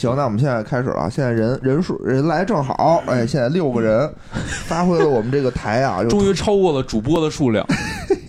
[0.00, 1.10] 行，那我们现在开始了。
[1.10, 4.10] 现在人人数人来正好，哎，现在六个人，
[4.64, 7.66] 发挥了我们这个台啊，终于超过了主播的数量。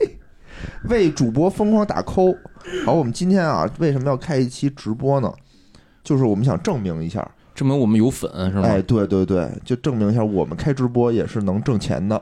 [0.89, 2.35] 为主播疯狂打 call。
[2.85, 5.31] 好，我们今天啊，为什么要开一期直播呢？
[6.03, 7.25] 就是我们想证明一下，
[7.55, 8.63] 证明我们有粉是吗？
[8.67, 12.21] 哎，对对对，就证明一下我们开直播也是能挣钱的。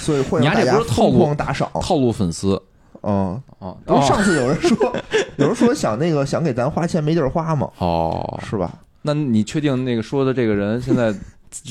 [0.00, 2.60] 所以欢迎大家疯狂打赏，套路粉丝。
[3.02, 4.96] 嗯哦，然后上次有人说，
[5.36, 8.72] 有人说想那个想给咱花钱没地儿花嘛，哦，是吧？
[9.02, 11.12] 那你确定那个说的这个人现在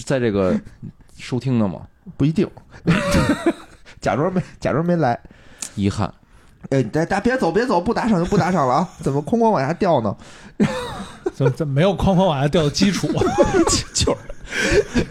[0.05, 0.59] 在这个
[1.17, 1.81] 收听呢吗？
[2.17, 2.49] 不一定，
[4.01, 5.19] 假装没假装没来，
[5.75, 6.11] 遗憾。
[6.71, 8.89] 哎，大家别走别走，不打赏就不打赏了啊！
[9.01, 10.15] 怎么哐哐往下掉呢？
[11.33, 13.07] 怎怎没有哐哐往下掉的基础？
[13.93, 15.05] 就是。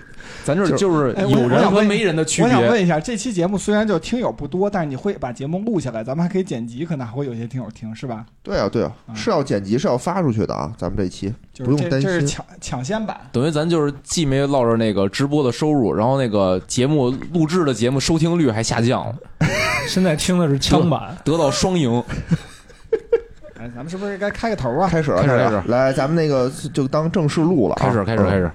[0.48, 2.50] 咱就是就是有人和没人的区别。
[2.50, 8.24] 我想问一下，这期节目虽然就听友不多，但是你会把节目录下来，咱们还可以剪辑，可能还会有些听友听，是吧？
[8.42, 10.72] 对啊，对啊，是要剪辑，是要发出去的啊！
[10.78, 12.02] 咱们这期不用担心。
[12.02, 19.14] 这是抢抢先版，等于咱就是既没落着那个直播的收入，然后那个节目录制的节目收听率还下降了。
[19.86, 22.02] 现在听的是枪版，得到双赢。
[23.60, 24.88] 哎，咱们是不是该开个头啊？
[24.88, 28.50] 开始了，开始，来，咱们那个就当正式录了，开始，开始，开始。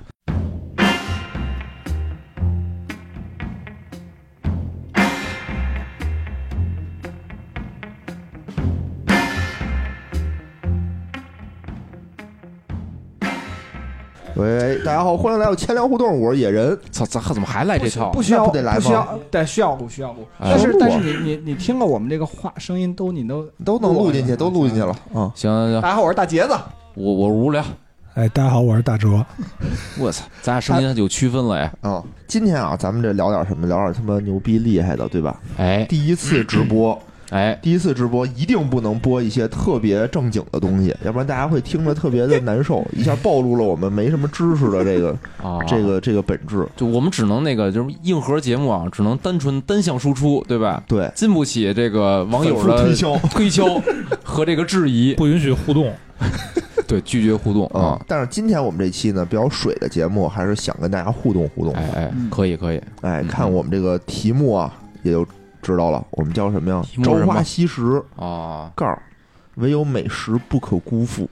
[14.43, 16.77] 喂，大家好，欢迎来到千聊互动，我是野人。
[16.91, 18.09] 操，咋怎么还来这套？
[18.11, 18.79] 不需要，得来吗？
[18.81, 20.27] 不需要，但需要录，需要录。
[20.37, 24.93] 但是，但是你你你听了我们这个话声音，都你都都能录进去，都录进去了。
[25.15, 25.81] 嗯，行行行。
[25.81, 26.53] 大家好，我是大杰子。
[26.93, 27.63] 我我是无聊。
[28.15, 29.25] 哎，大家好，我是大哲。
[29.97, 31.71] 我操，咱俩声音有区分了哎。
[31.79, 33.65] 啊，今天啊，咱们这聊点什么？
[33.65, 35.39] 聊点他妈牛逼厉害的，对吧？
[35.55, 37.01] 哎，第一次直播。
[37.33, 46.63] 哎，第一次直播一定不能播一些特别正经的东西， 要不然大家会听着特别的难受， 一下暴露了我们没什么知识的这个 啊，这个这个本质。
[46.77, 50.83] 就我们只能那个就是硬核节目啊，只能单纯单向输出，对吧？
[50.87, 53.65] 对，经不起这个网友的推销、推销
[54.23, 55.91] 和这个质疑，不允许互动，
[56.87, 57.99] 对，拒绝互动啊。
[58.07, 61.73] 但是今天我们这期呢比较水的节目，还是想跟大家互动互动。
[61.73, 65.25] 哎哎，可以可以，哎，看我们这个题目啊，也就。
[65.63, 66.83] 知道了，我们叫什么呀？
[67.03, 69.01] 朝花夕拾啊，告儿，
[69.55, 71.29] 唯有美食不可辜负。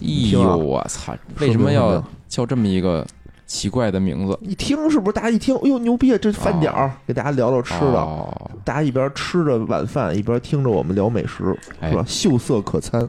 [0.00, 1.16] 哎呦，我操！
[1.38, 3.06] 为什么要叫这么一个
[3.46, 4.38] 奇怪的名字？
[4.42, 5.12] 一听是不是？
[5.12, 6.16] 大家一听，哎呦，牛逼！
[6.18, 8.50] 这饭点儿，给大家聊聊吃的。
[8.64, 12.04] 大家一边吃着晚饭，一边听着我们聊美食，是吧？
[12.06, 13.08] 秀色可餐。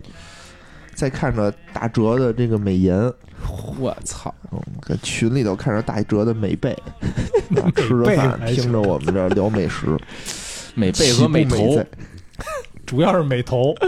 [0.94, 2.96] 再看着大哲的这个美颜，
[3.80, 4.31] 我操！
[4.88, 6.78] 在群里头看着大哲的美背，
[7.76, 9.98] 吃着饭听着我们这聊美食。
[10.76, 11.84] 美背和美头，
[12.86, 13.74] 主要是美头。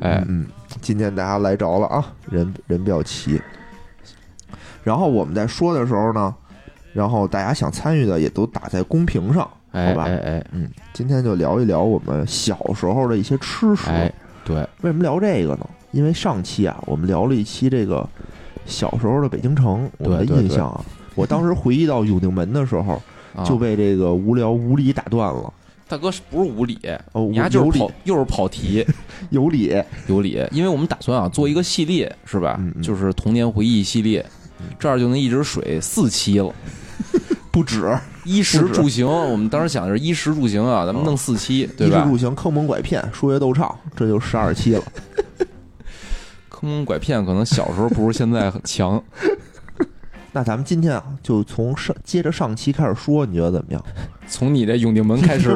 [0.00, 0.46] 哎，嗯，
[0.80, 3.40] 今天大家来着了啊，人人比较齐。
[4.82, 6.34] 然后我们在说的时候呢，
[6.92, 9.42] 然后大家想参与的也都打在公屏上，
[9.72, 10.04] 好吧？
[10.04, 13.90] 哎哎，嗯，今天就聊一聊我们小时候的一些吃食。
[14.44, 15.68] 对，为什么聊这个呢？
[15.92, 18.08] 因为上期啊，我们聊了一期这个
[18.64, 23.00] 小时候的北京城，我的印象啊，我当时回忆到永定门的时候。
[23.44, 25.52] 就被这个无聊无理打断了，
[25.88, 26.78] 大哥不是无理？
[27.12, 28.86] 哦，你还就是跑又是跑题，
[29.30, 29.74] 有理。
[30.06, 32.60] 有理，因为我们打算啊做一个系列是吧？
[32.82, 34.24] 就是童年回忆系列，
[34.78, 36.54] 这儿就能一直水四期了，
[37.50, 37.96] 不止。
[38.24, 41.98] 衣食住行，我们当时想的是衣食住行啊，咱们弄四期，对吧？
[41.98, 44.82] 衣食住行坑蒙拐骗，说学逗唱，这就十二期了。
[46.50, 49.00] 坑蒙拐骗可能小时候不如现在强。
[50.36, 53.82] 那咱们今天啊，就从上接着上期开始说，你觉得怎么样？
[54.28, 55.48] 从你这永定门开始，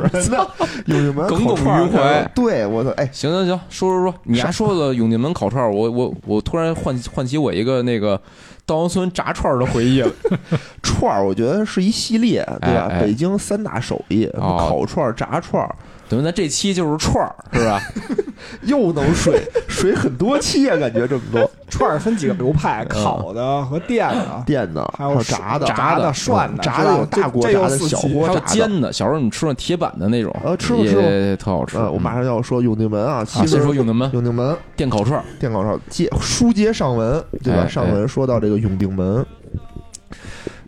[0.87, 2.27] 永定门耿耿于怀。
[2.35, 8.19] 对我操，哎，行行行，说说说，你还说的永定门烤串，我我我突然唤唤起我一个那个
[8.65, 10.11] 稻香村炸串的回忆了。
[10.83, 12.89] 串儿，我觉得是一系列，对吧？
[13.03, 15.63] 北京三大手艺，烤串、炸串。
[16.11, 17.81] 等于咱这期就是串儿，是吧？
[18.63, 28.93] 又能水水很多期啊，感觉这么多 串儿分几个流派，烤的和电的， 电的还有炸的，炸的、涮的，炸的有大锅炸的、小锅炸的、煎的。
[28.93, 31.03] 小时候你吃那铁板的那种，呃，吃过吃过，
[31.37, 31.79] 特好吃。
[31.79, 37.69] 我马上要说永定门啊，先说永定门，永定门电烤串，电烤串接书接上文，对吧？
[37.69, 39.25] 上文说到这个永定门。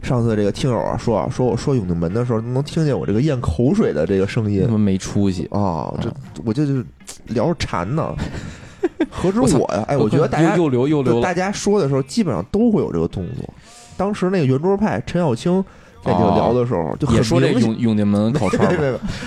[0.03, 5.95] 上次这个听友啊说啊说我说永定门的时候能听见我这个咽口水的这个声音，他妈没出息啊！
[6.01, 6.13] 这
[6.45, 6.85] 我就就
[7.29, 8.15] 聊着馋呢，
[9.09, 9.85] 何止我呀？
[9.87, 13.49] 哎，我觉得大家又流又流，大家说的时候基本上都会有这个动作。
[13.97, 15.65] 当时那个圆桌派陈小青
[16.05, 18.77] 在这个聊的时候，就也说这永永定门 烤串，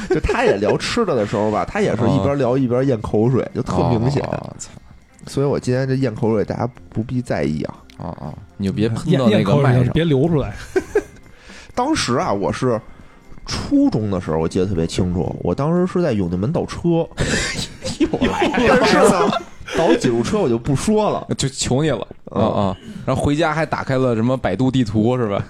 [0.10, 4.22] 就他也聊吃的的时候吧，他也是一边聊一边咽口水，就特明显。
[5.28, 7.76] 所以我今天这咽口水，大家不必在意啊。
[7.98, 9.94] 啊啊，你就别喷到那个麦上。
[9.94, 10.54] 别流出来。
[11.74, 12.80] 当时啊，我是
[13.46, 15.36] 初中的时候，我记得特别清楚。
[15.44, 17.08] 我当时是在永定门倒车，
[18.00, 19.30] 又来但是呢，
[19.78, 22.02] 倒几路车我就不说了， 就求你了
[22.32, 22.78] 啊嗯啊！
[23.06, 25.46] 然后回家还打开了什么百度地图是吧？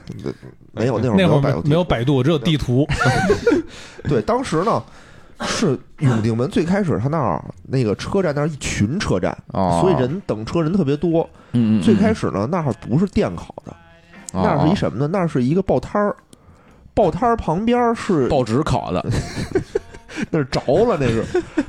[0.71, 2.85] 没有那会儿那会儿没有没没有百度，只有地图。
[4.09, 4.83] 对，当时呢
[5.41, 11.27] 是 永定门最开始，他那儿那个车站那儿一群车站，哦，所以人等车人特别多。
[11.53, 13.73] 嗯嗯，最开始始呢，那儿不是电烤的，
[14.33, 15.07] 那儿是一什么呢？
[15.11, 16.15] 那儿是一个报摊儿，
[16.93, 19.05] 报摊儿旁边是报纸烤的
[20.31, 21.23] 那是着了，那是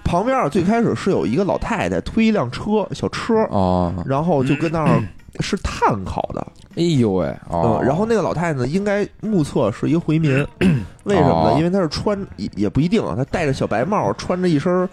[0.04, 0.48] 旁边啊。
[0.48, 5.02] 最开始是有一个老太太推一辆车小车，哦，然后就跟那儿
[5.40, 6.46] 是炭烤的，
[6.76, 7.78] 哎呦喂，哦。
[7.80, 10.32] 嗯，，然后那个老太太呢，应该目测是一个回民，
[11.04, 11.50] 为什么哦。
[11.50, 11.58] 呢？
[11.58, 14.88] 因为她是穿也也不一定啊，她戴着小白帽，穿着一身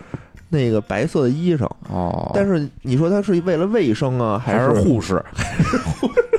[0.49, 5.23] 那个白色的衣裳，哦，但是你说她是为了卫生啊，还是护士？
[5.33, 6.29] 还 是 护士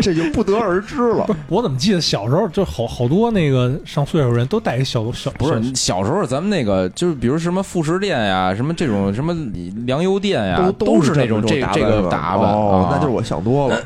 [0.00, 1.26] 这就不得而知了。
[1.48, 9.36] 我怎么记得小时候就好好多那个上岁数人都带一小小不是小小时候咱们那个就是比如什么副食店呀，什么这种什么
[9.86, 12.48] 粮油店呀，都是那种这这这个打扮
[12.90, 13.80] 那就是我想多了。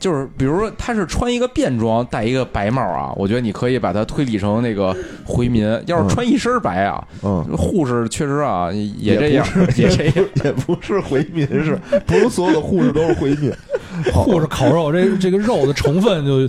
[0.00, 4.94] 就是比如说他是穿一个便装，戴一个白帽啊，我觉得你可以把它推理成那个
[5.24, 5.64] 回民。
[5.86, 9.46] 要是穿一身白啊，嗯，护士确实啊也这样
[9.76, 10.14] 也这样。
[10.44, 13.52] 也不是回民，是不是所有的护士都是回民？
[14.12, 16.46] 护士烤肉，这这个肉的成分就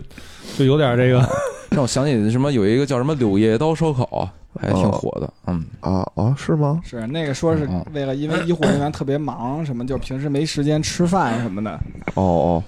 [0.57, 1.27] 就有点这个。
[1.69, 4.27] 让我想起什么有一个叫什么柳叶刀烧烤，
[4.59, 5.31] 还挺火的。
[5.45, 6.81] 嗯，啊啊，是吗？
[6.83, 11.79] 是那个说是嗯为了因为医护人员特别忙，什么就平时没时间吃饭什么的。
[12.15, 12.63] 哦哦，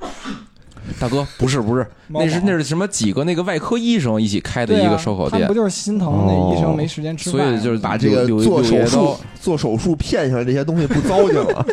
[1.00, 11.66] 大哥，不是不是，那是那是什么几个那个外科医生一起开的一个烧烤店不，就是心疼那医生没时间吃饭，所以就是把这个柳做手柳叶刀术做手术骗下来这些东西不糟践了，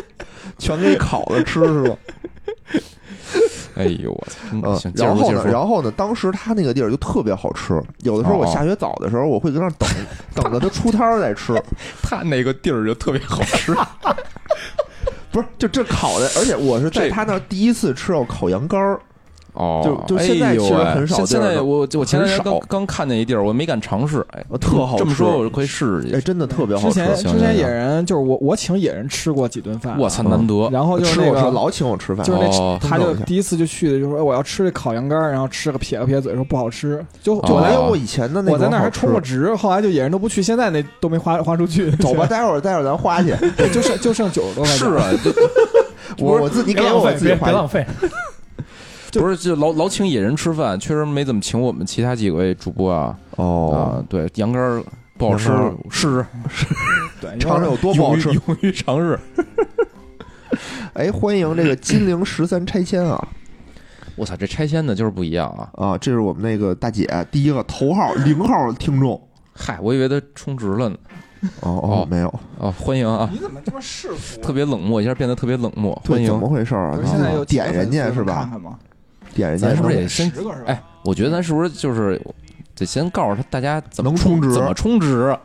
[0.56, 1.96] 全给烤了吃是吧？
[3.76, 4.90] 哎呦我操！
[4.94, 5.44] 然后呢。
[5.46, 9.88] 然后呢，当时他那个地儿就特别好吃，有的时候我哦下学早的时候，我会在那儿等，
[10.34, 11.54] 等着他出摊儿再吃。
[12.02, 13.74] 他那个地儿就特别好吃，
[15.30, 19.00] 不是，就这烤的，而且我是在他那儿第一次吃到烤羊肝儿，
[19.60, 25.00] 哦，就就现在其实很少现在我我前两天刚刚看见一地儿，我没敢尝试，哎，呃特好吃。
[25.00, 26.88] 这么说，我就可以试试哎，真的特别好吃。
[26.88, 30.70] 之前之前野人就是我我请野人吃过几顿饭，我操，难得！
[30.72, 43.34] 然后就是吃那个老请我吃饭，就是那哦他就第一次就去的就说哎我要吃这烤羊肝，然后吃个撇了撇嘴说不好吃，就哦就来就没有我以前的那我在那还充过值，后来就野人都不去，现在那都没花花出去，走吧，，待会儿待会儿咱花去。
[43.70, 44.78] 就剩就剩九十多块钱。
[44.78, 45.04] 是啊，
[46.18, 47.46] 我我自己给我自己花。
[47.46, 47.84] 别浪费。
[49.12, 54.82] 不是就老老请野人吃饭，确实没怎么请我们其他几位主播啊哦啊，，对，羊肝儿
[55.18, 55.48] 不好吃
[55.90, 56.26] 试试，
[57.20, 58.30] 对，尝尝有多不好吃。
[58.32, 59.18] 勇于尝试。
[60.94, 63.28] 哎，欢迎这个金陵十三拆迁啊
[64.16, 65.70] 我操，这拆迁的就是不一样啊！
[65.74, 65.98] 啊！
[65.98, 69.18] 这是我们那个大姐第一个头号零号听众。
[69.54, 70.96] 嗨，我以为他充值了呢。
[71.60, 73.30] 哦哦哦，没有，哦，欢迎啊！
[73.32, 74.40] 你怎么这么世俗？
[74.42, 75.94] 特别冷漠，一下变得特别冷漠。
[76.06, 78.78] 欢迎，怎么，回事啊现在又点人家是吧看看吗？
[79.34, 80.64] 点人家咱是不是能得先十个是吧？
[80.66, 82.20] 哎，我觉得咱是不是就是
[82.74, 85.36] 得先告诉他大家怎么能充值怎么充值？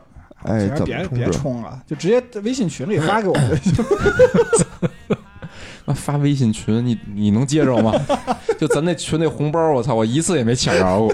[0.44, 1.32] 哎，怎么别别充值？
[1.32, 3.86] 充了，就直接微信群里发给我们就行。
[5.88, 7.94] 那发微信群，你你能接着吗？
[8.57, 11.14] 就咱那群那红包，我操，我一次也没抢着过。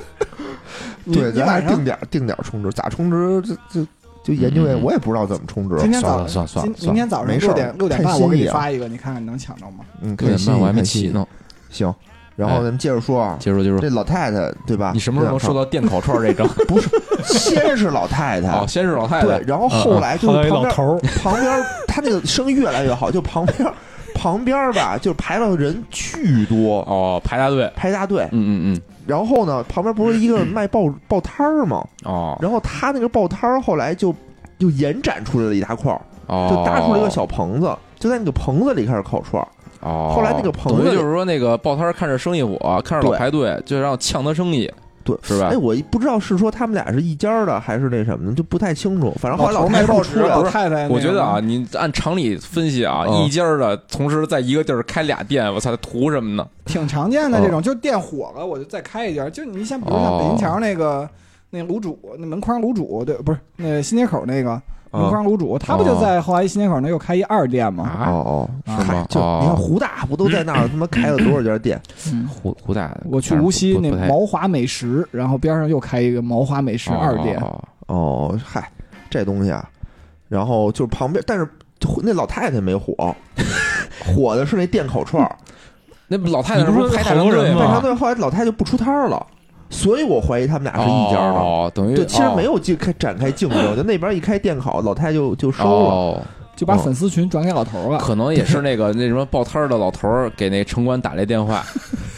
[1.11, 3.41] 对，咱还晚上定点定点充值，咋充值？
[3.41, 3.87] 这这
[4.23, 5.77] 就研究研究，嗯我也不知道怎么充值。
[5.79, 9.83] 今天算了早上算了算了今明天早上没事儿六点六点看半我给你发一个，你看看你能抢着吗？
[10.01, 11.27] 嗯，六点看心意半我还没看心意起呢。
[11.69, 11.93] 行，
[12.41, 14.91] 然后咱们接着说啊，接着接着这，老太太对吧？
[14.93, 16.47] 你什么时候能说到电烤串这张？
[16.67, 16.89] 不是，
[17.23, 18.49] 先是老太太。
[18.57, 23.71] 哦，，先是老太太，对，然后后来就是旁边老头儿，旁边，他那个生意越来越好，就旁边
[24.15, 28.27] 旁边吧，就排了人巨多，哦，排大队，排大队。
[28.31, 28.81] 嗯嗯嗯。
[29.07, 31.85] 然后呢，旁边不是一个卖报报 摊儿吗？
[32.05, 32.37] 嗯，哦。
[32.41, 34.13] 然后他那个报摊儿后来就
[34.57, 39.47] 就延展出来了一大块儿，哦，就搭出了一个小棚子，就在那个棚子里开始烤串儿。
[39.81, 44.71] 哦，后来那个棚子里等于就是说那个报摊儿看着生意火，看着老排队，就让抢他生意，
[45.03, 45.57] 对，是吧哎，？
[45.57, 49.11] 我不知道是说他们俩是一家的，还是那什么的，就不太清楚。
[49.19, 56.47] 反正后来老头太太卖报出来了，老太太，我觉得啊，，你按常理分析啊，嗯一家的同时在一个地儿开俩店，我操，图什么呢？
[56.65, 59.27] 挺常见的哦这种，就店火了，我就再开一家。
[59.29, 61.09] 就你像比如像北京桥那个
[61.49, 64.61] 那卤煮，那门框卤煮，对，不是那新街口那个
[64.91, 67.83] 门啊框卤煮，他不就在后来新街口那又开一二店吗？
[67.83, 71.81] 啊，哦哦，啊嗨，就哦你看胡大不都在那儿他妈开了多少家店？
[72.11, 77.37] 嗯，胡胡大，我去无锡那毛华美食，然后边上又开一个毛华美食二店。
[77.39, 78.69] 哦哦，嗨，
[79.09, 79.67] 这东西啊，
[80.27, 81.47] 然后就旁边，但是
[82.03, 83.15] 那老太太没火，
[84.05, 85.35] 火的是那店烤串儿。
[86.07, 87.65] 那老太太不是排大好多人吗长队吗？
[87.67, 89.25] 排长队后来老太太就不出摊儿了，
[89.71, 91.39] 所以我怀疑他们俩是一家的。
[91.39, 95.69] 哦，等于对，其实没有有竞开展开竞争， 就那边一开电烤，老太太就就收了。
[95.69, 96.21] 哦，
[96.55, 97.97] 就把粉丝群转给老头儿了。
[97.97, 101.65] 可能也是那个那什么报摊儿的老头儿给那城管打来电话，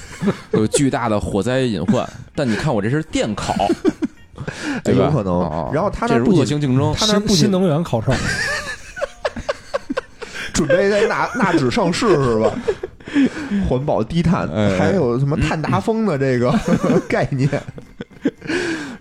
[0.52, 2.08] 有巨大的火灾隐患。
[2.36, 3.54] 但你看我这是电烤，
[4.86, 8.22] 有可能哦然后他这是那不仅恶性竞争，他那不新能源烤串儿，
[10.54, 12.52] 准备在纳纳指上市是吧？
[13.68, 16.54] 环保低碳，哎还有什么碳达峰的这个
[17.10, 17.50] 概念。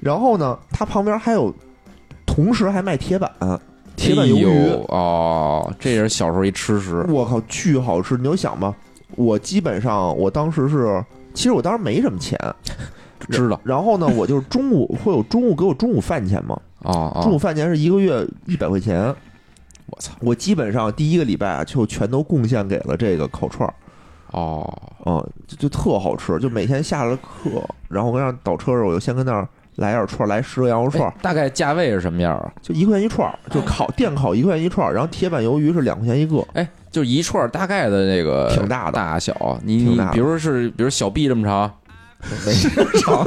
[0.00, 1.54] 然后呢，它旁边还有，
[2.26, 3.30] 同时还卖铁板，
[3.94, 7.06] 铁板鱿鱼哦，这也是小时候一吃食。
[7.08, 8.16] 我靠，巨好吃！
[8.16, 8.74] 你就想吧，
[9.14, 11.02] 我基本上我当时是，
[11.34, 12.36] 其实我当时没什么钱，
[13.30, 19.14] 知道然后呢，我就是中午会有中午给我中午饭钱嘛，哦哦，中午饭钱是一个月一百块钱，
[19.92, 20.12] 我操。
[20.20, 23.72] 我基本上第一个礼拜啊，就全都贡献给了这个烤串儿。
[24.32, 24.66] 哦，
[25.04, 27.50] 嗯，就就特好吃，就每天下了课，
[27.88, 29.46] 然后我让倒车的时候，我就先跟那儿
[29.76, 31.10] 来点串儿，来十个羊肉串儿。
[31.10, 32.50] 哎，大概价位是什么样啊？
[32.62, 38.92] 就一块钱一串儿，就烤电烤一块钱一串儿，然后铁板鱿鱼是两块钱一个，哎，就一串儿大概的那个挺大的。
[38.92, 41.70] 大小，你你比如是比如小臂这么长，
[42.46, 43.26] 没这么长，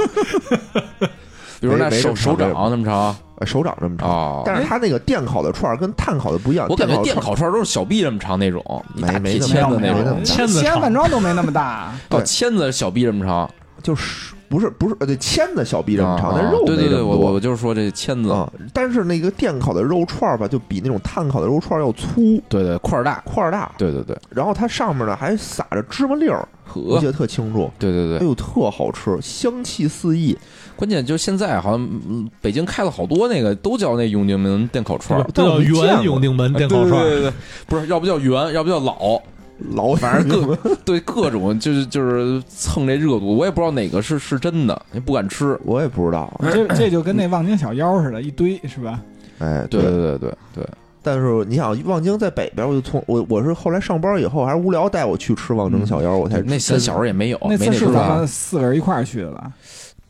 [1.60, 4.08] 比如那手手掌那么长呃手掌这么长。
[4.08, 4.42] 哦。
[4.46, 8.62] 但是它那个电烤的串儿跟炭烤的不一样，我感觉电电烤烤串儿都是小臂这么长那种，
[8.94, 13.48] 没没那么签子那种没那么，西安签子长饭庄都没那么大， 哦签子小臂这么长，
[13.82, 18.50] 就是不是不是呃对签子小臂这么长，但啊肉对对对，我我就是说这签子，啊。
[18.72, 27.70] 但是那个电烤的肉串儿吧，就比那种炭烤的肉串儿要粗对对块儿大，块儿大，对对对，然后它上面呢还撒着芝麻粒儿，我记，得特清楚。
[27.78, 30.36] 对对对，哎呦，特好吃，香气四溢。
[30.76, 37.32] 关键就现在好像嗯北京开了好多那个都叫那永定门电烤串儿，都叫我没见过原永定门电烤串儿，对对对，
[37.66, 39.18] 不是要不叫圆，要不叫老，
[39.72, 45.58] 老反正各对各种就是就是蹭这热度，我也不知道哪个是是真的，也不敢吃。
[45.64, 46.30] 我也不知道。
[46.52, 49.00] 这这就跟那望京小腰似的，一堆是吧？
[49.40, 50.68] 哎，对对对对对，
[51.02, 58.26] 但是你想，望京在北边，我就从我我是后来上班以后，还是无聊带我去吃望京小腰，我才那咱小时候也没有，那次是咱们。
[58.26, 59.50] 四个人一块儿去的吧？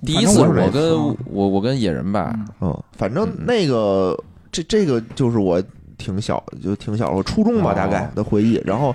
[0.07, 2.71] 第一次我跟我我我跟野人吧，嗯。
[2.71, 3.45] 嗯，反正嗯。
[3.45, 4.19] 那个
[4.51, 5.63] 这这个就是我
[5.99, 7.75] 挺小，就挺小，我初中吧哦。
[7.75, 8.63] 大概的回忆。
[8.65, 8.95] 然后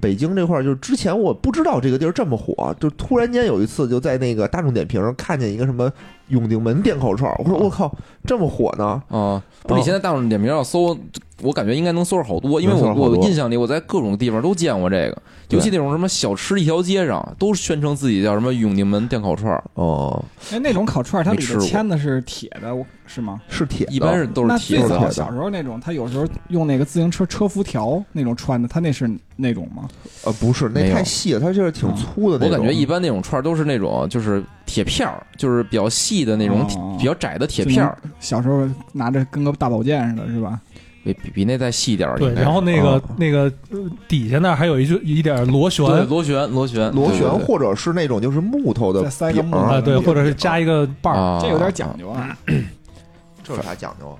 [0.00, 5.90] 北京这块儿，就是之前我不知道这个地儿这么火，就突然间有一次就在那个大众点评上看见一个什么
[6.28, 9.02] 永定门电烤串儿，我说我靠，这么火呢？
[9.08, 10.96] 啊，不是你现在大众点评要搜，
[11.42, 21.66] 我感觉应该能搜着好多，因为我我印象里我在各种地方都见过这个，尤其那种什么小吃一条街上都宣称自己叫什么永定门电烤串儿，哦，哎，那种烤串儿它里的没吃过？
[21.66, 22.74] 签的是铁的，
[23.06, 23.40] 是吗？
[23.48, 24.88] 是铁的，一般是都是铁的。
[24.88, 29.88] 最早小时候那种，他有时候用那个自行车车辐条那种穿的，他那是那种吗？
[30.24, 32.48] 呃不是，那太细了，它就是挺粗的那种。
[32.48, 34.42] 我感觉一般那种串儿都是那种就是
[34.76, 40.60] 铁片儿，就是比较细的那种哦比较窄的铁片儿，小时候拿着跟个大宝剑似的，是吧？
[41.02, 42.18] 比比比那再细一点儿。
[42.18, 52.36] 对，然后那个哦那个呃底下那儿还有一就一点螺旋对螺旋螺旋螺旋或者是那种就是木头的再塞个木啊，对，或者是加一个把儿，啊，这有点讲究啊。
[53.42, 54.16] 这有啥讲究啊？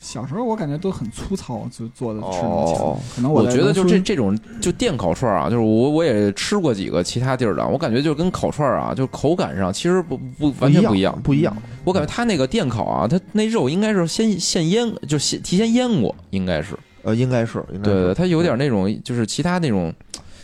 [0.00, 11.20] 小时候我感觉都很粗糙，就做的吃那哦种可能在我觉得就农村这这种就电烤串儿啊，就是我我也吃过几个其他地儿的，我感觉就跟烤串儿啊，就口感上其实不不完全不一样。
[11.22, 11.56] 不一样。
[11.84, 16.76] 我感觉它那个电烤啊，它那肉应该是先现腌，就先提前腌过，应该是。
[17.02, 19.92] 呃，应该是，应该是对对，它有点那种就是其他那种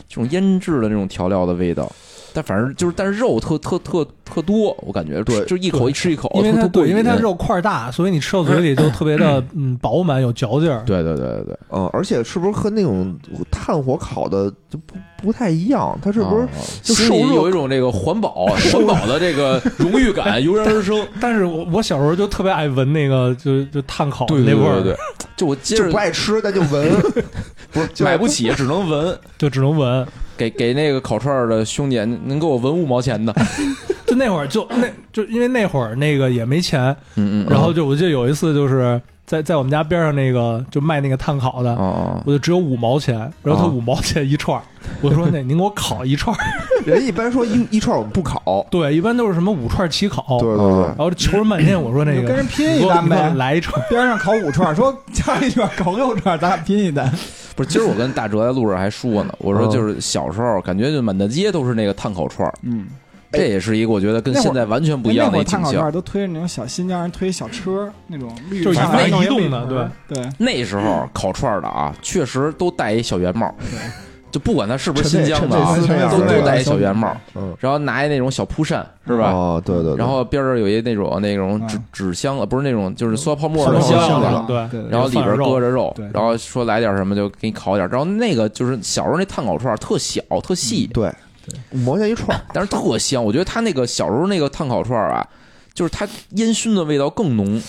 [0.09, 1.91] 这种腌制的那种调料的味道。
[2.35, 10.83] 但反正就是，但是肉特特特特多，我感觉对就一口一吃一口，因为它对，因为它肉块大，所以你吃到嘴里就特别的 嗯饱满有嚼劲儿。
[10.85, 13.17] 对对对对对，嗯，而且是不是和那种
[13.51, 15.97] 炭火烤的就不不太一样？
[16.03, 16.49] 它是不是啊
[16.83, 21.07] 心里就受热有一种这个环保 环保的这个荣誉感 油然而生？
[21.21, 24.97] 但是我我小时候就特别爱闻那个就就炭烤那味儿，对对，
[25.37, 26.91] 就我接就着不爱吃，但就闻？
[27.71, 29.17] 不是，买不起，只能闻。
[29.39, 30.07] 就只能闻。
[30.37, 33.35] 给给那个烤串儿的兄弟，能给我纹五毛钱的？
[34.07, 44.63] 就那会儿就那就因为那会儿那个也没钱，嗯嗯，然后就我记得有一次就是在在我们家边上那个就卖那个炭烤的，哦，我就只有五毛钱，然后他哦五毛钱一串儿，
[45.01, 46.41] 我说那您给我烤一串儿，
[46.85, 48.67] 人一般说一一串我们不烤。
[48.71, 53.33] 对，一般都是什么五串起烤，对对对哦然，后求人半天，我说那个跟人拼一单呗。
[53.37, 57.11] 来一串儿，边上烤五串，说加一串，烤六串，咱俩拼一单。
[57.55, 59.71] 不是，今儿我跟大哲在路上还说呢，我说嗯。
[59.71, 62.87] 就是小时候感觉就满大街都是那个炭烤串儿，嗯，
[63.33, 65.93] 这也是一个我觉得跟现在完全不一样的一景会儿碳烤串象。
[65.93, 73.55] 都推着那种小新疆人推小车那种绿就是移动的绿盆对，那时候烤串儿的啊，确实都戴一小圆帽，
[74.35, 75.57] 就不管他是不是新疆的
[76.11, 79.31] 都都戴一小圆帽，嗯，然后拿一那种小蒲扇，是吧？
[79.31, 91.09] 哦，对对对，然后边上有一那种那种纸嗯纸箱子，不是那种就是塑料泡沫的箱子，对对然后里边搁着肉，然后说来点什么就给你烤点，然后那个就是小时候那碳烤串儿特小特细，对，
[91.71, 93.25] 五毛钱一串，但是特香。
[93.25, 95.25] 我觉得他那个小时候那个碳烤串儿啊，
[95.73, 97.63] 就是它烟熏的味道更浓。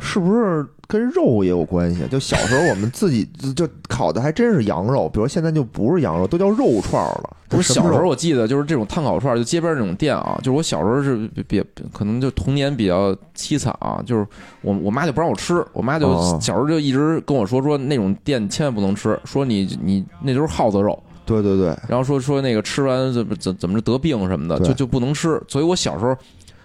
[0.00, 2.02] 是不是跟肉也有关系？
[2.10, 7.36] 就小时候我们自己就烤的还真是羊肉，比如现在就不是羊肉，都叫肉串儿了。
[7.48, 14.26] 不是小时候我记得就是这种炭烤串儿，就街边那种店啊，就是我小时候是比比可能就童年比较凄惨啊，就是
[14.62, 25.40] 我我妈就不让我吃，我妈就哦小时候就一直跟我说说那种店千万不能吃，说你你那就是耗子肉，对对对，然后说说那个吃完怎么怎怎么着得病什么的，就就不能吃。
[25.48, 26.16] 所以我小时候，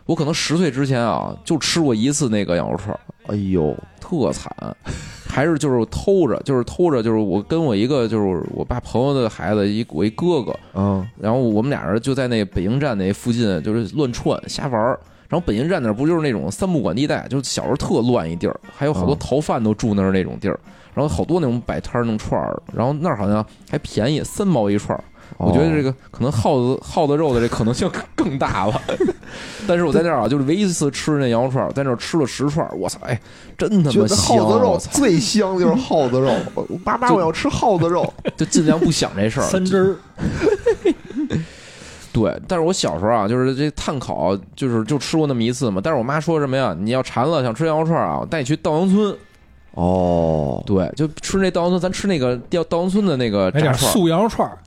[0.06, 4.52] 我可能十岁之前啊，就吃过一次那个羊肉串儿，哎呦，特惨，
[5.28, 15.00] 还是就是偷着，就是偷着，就是我跟我一个就是我爸朋友的孩子一我一哥哥，嗯，然后我们俩人就在那北京站那附近就是乱窜瞎玩儿。
[15.28, 20.58] 然后北京站那儿不就是那种三不管地带，就是小时候特乱一地儿，还有好多嗯逃犯都住那儿那种地儿，
[20.94, 25.04] 然后好多那种摆摊儿弄串儿，然后那儿好像还便宜，三毛一串儿。
[25.38, 28.82] 我觉得这个个可能耗子耗子肉的这可能性更 更大了，
[29.68, 33.20] 但是我在那儿啊，就是唯一一次吃那羊肉串儿，在那儿吃了十串儿，我操，哎，
[33.58, 34.18] 真他妈香！
[34.18, 39.44] 耗子肉，最香的就是耗子肉，我爸妈我要吃耗子肉，就尽量不想这事儿。
[39.44, 39.96] 三汁儿，
[42.14, 45.82] 对，但是我小时候啊，就是这碳烤，就是就吃过那么一次嘛。
[45.84, 46.74] 但是我妈说什么呀？
[46.80, 49.16] 你要馋了想吃羊肉串儿啊，我带你去稻香村。
[49.76, 53.94] 哦，对，就吃那稻香村，咱吃那个稻稻香村的那个炸串儿。
[53.94, 54.58] 素羊肉串儿，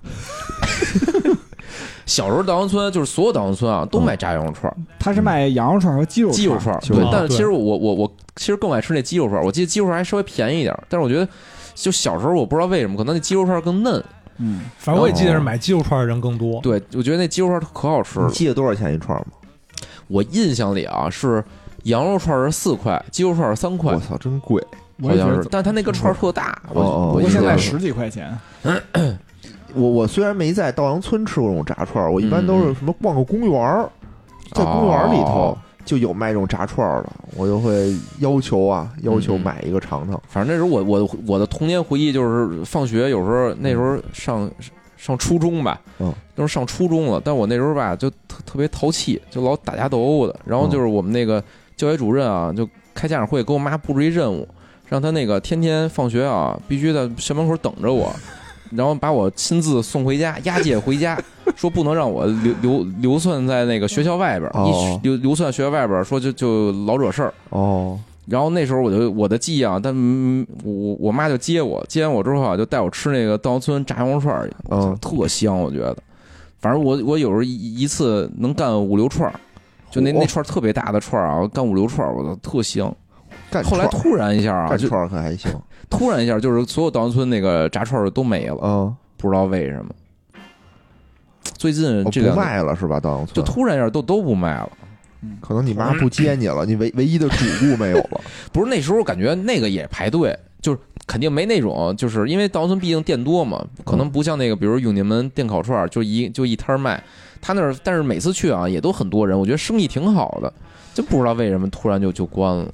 [2.06, 6.80] 小时候稻香村就是所有稻香村啊都卖炸羊肉串儿、他是卖羊肉串和鸡肉鸡肉串儿。
[6.80, 9.44] 对串，对但是其实我我我其实更爱吃那鸡肉串儿。
[9.44, 11.26] 我记得鸡肉串儿还稍微便宜一点儿，但是我觉得
[11.74, 14.02] 就小时候我不知道为什么，可能那鸡肉串儿更嫩。
[14.38, 16.60] 嗯，反正我也记得是买鸡肉串儿的人更多。
[16.60, 18.32] 对，我觉得那鸡肉串儿可好吃了你。
[18.32, 19.26] 记得多少钱一串吗？
[20.06, 21.42] 我印象里啊是
[21.84, 24.64] 羊肉串儿是四块，鸡肉串儿是三块我，操，真贵！
[25.02, 28.36] 好像是我也觉得，但他那个串儿特大，我哦哦我现在十几块钱，
[29.74, 33.88] 我我虽然没在稻香村吃过这种炸串儿，我一般都是什么逛个公园儿，
[34.52, 35.58] 在公园儿里头哦。
[35.84, 40.20] 就有卖这种炸串儿的，我就会要求啊，要求买一个尝尝。
[40.28, 44.50] 反正那时候我我我的童年回忆就是放学有时候那时候上
[44.98, 50.38] 上初中吧，嗯，都是上初中了，但我那时候吧就特特别淘气，就老打架斗殴的。
[50.44, 51.42] 然后就是我们那个
[51.74, 54.46] 教学主任啊，就开家长会给我妈布置一任务，
[54.88, 58.14] 让他那个天天放学啊必须在校门口等着我。
[58.70, 61.18] 然后把我亲自送回家，押解回家，
[61.56, 67.32] 说不能让我流流流窜在那个学校外边，哦一流流窜学校外边，说就就老惹事儿。
[67.48, 74.50] 哦，然后那时候我就我的记忆啊，但嗯我我妈就接我，接完我之后啊，就带我吃那个稻香村炸羊肉串儿
[75.00, 75.96] 特香，我觉得。
[76.60, 79.40] 反正我我有时候一一次能干五六串儿，
[79.90, 82.94] 就那那串儿特别大的串儿啊，我干五六串儿，我操特香。
[83.50, 85.50] 干后来突然一下啊，串儿可还行，
[85.88, 89.90] 突然一下就是所有稻香村那个炸串儿都没了，嗯，不知道为什么。
[91.56, 93.00] 最近这两年卖了是吧？
[93.00, 94.70] 稻香村就突然一下都都不卖了。
[95.40, 98.20] 可能你妈不接你了，你唯唯一的主顾没有了。
[98.52, 107.02] 不是那时候感觉那个也排队，就是肯定没那种，就是因为稻香村毕竟店多嘛，可能不像那个，比如永定门电烤串儿就一就一摊儿卖，
[107.40, 110.52] 他那儿但是每次去啊也都很多人，我觉得生意挺好的，
[110.94, 112.72] 就不知道为什么突然就就关了。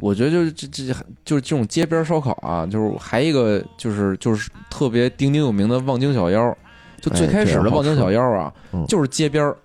[0.00, 6.56] 我觉得就是这这就是这种街边烧烤啊，就是还一个就是就是特别鼎鼎有名的望京小腰，
[7.02, 8.52] 就最开始的望京小腰啊，
[8.88, 9.56] 就是街边儿，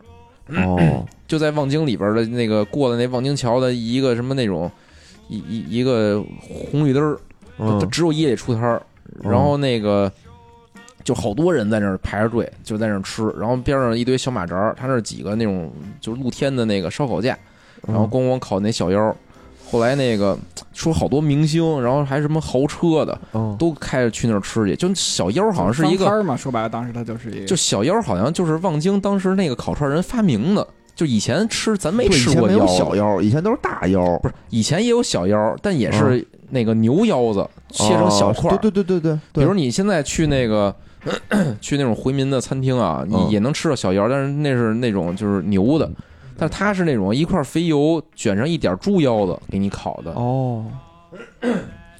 [1.25, 4.69] 就在望京里边的那个过了那望京桥的一个什么那种
[5.29, 7.17] 一一一个红绿灯儿，
[7.79, 8.81] 它只有夜里出摊儿，
[9.23, 10.11] 然后那个
[11.03, 15.71] 就好多人在那儿排着队，就在那儿吃，然后边上一堆小马扎儿，他那几个那种
[16.01, 17.37] 就是露天的那个烧烤架，
[17.87, 19.15] 然后咣咣烤那小腰。
[19.69, 20.37] 后来那个
[20.73, 24.75] 说好多明星，然后还什么豪车的，嗯都开着去那儿吃去。
[24.75, 40.73] 就小腰好像是一个摊儿嘛，说白了，当时他就是一个，就小腰好像就是望京当时那个烤串人发明的，就以前吃咱没对以吃前没有过小腰，以前都是大腰，不是以前也有小腰，但也是那个牛腰子切成小块对对对对对，比如你现在去那个
[41.59, 43.29] 去那种回民的餐厅啊，你嗯。
[43.29, 45.89] 也能吃到小腰，但是那是那种就是牛的，
[46.37, 50.11] 但它是那种一块肥油卷上一点猪腰子给你烤的。
[50.11, 50.65] 哦，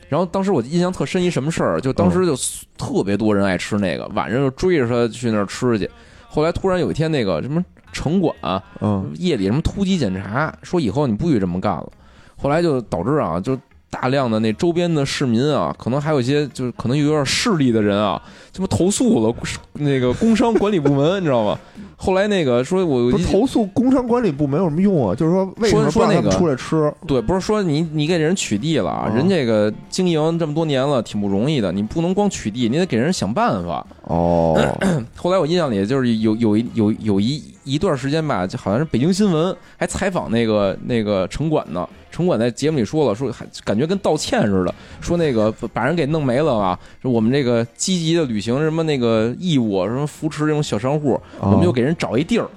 [0.09, 2.35] 然后当时我印象特深一什么事儿，就当时就
[2.77, 5.89] 特别多人爱吃那个，晚上就追着他去那儿吃去。
[6.27, 8.35] 后来突然有一天，那个什么城管，
[8.81, 11.89] 嗯，夜里什么突击检查，说以后你不许这么干了。
[12.37, 13.57] 后来就导致啊，就
[13.89, 18.21] 大量的那周边的市民啊，可能还有一些就是可能有点势力的人啊，
[18.51, 19.33] 这么投诉了
[19.73, 21.57] 那个工商管理部门，你知道吗？
[21.97, 25.15] 后来那个说，我投诉工商管理部门有什么用啊？
[25.15, 26.93] 就是说，为什么说那个出来吃？
[27.07, 33.85] 对，不是说你你给人取缔了，人这个经营这么多年了，挺不容易的，你不能光取缔，你得给人想办法。
[34.03, 34.59] 哦。
[35.15, 41.87] 后来我印象里就是有有一有有一一段时间吧，就好像是北京新闻还采访那个那个城管呢。
[42.15, 52.47] 城管在节目里说了，说还感觉跟道歉似的，说那个把人给弄没了啊，说我们这个积极的履行什么那个义务，什么扶持这种小商户，我们就给人找一地儿，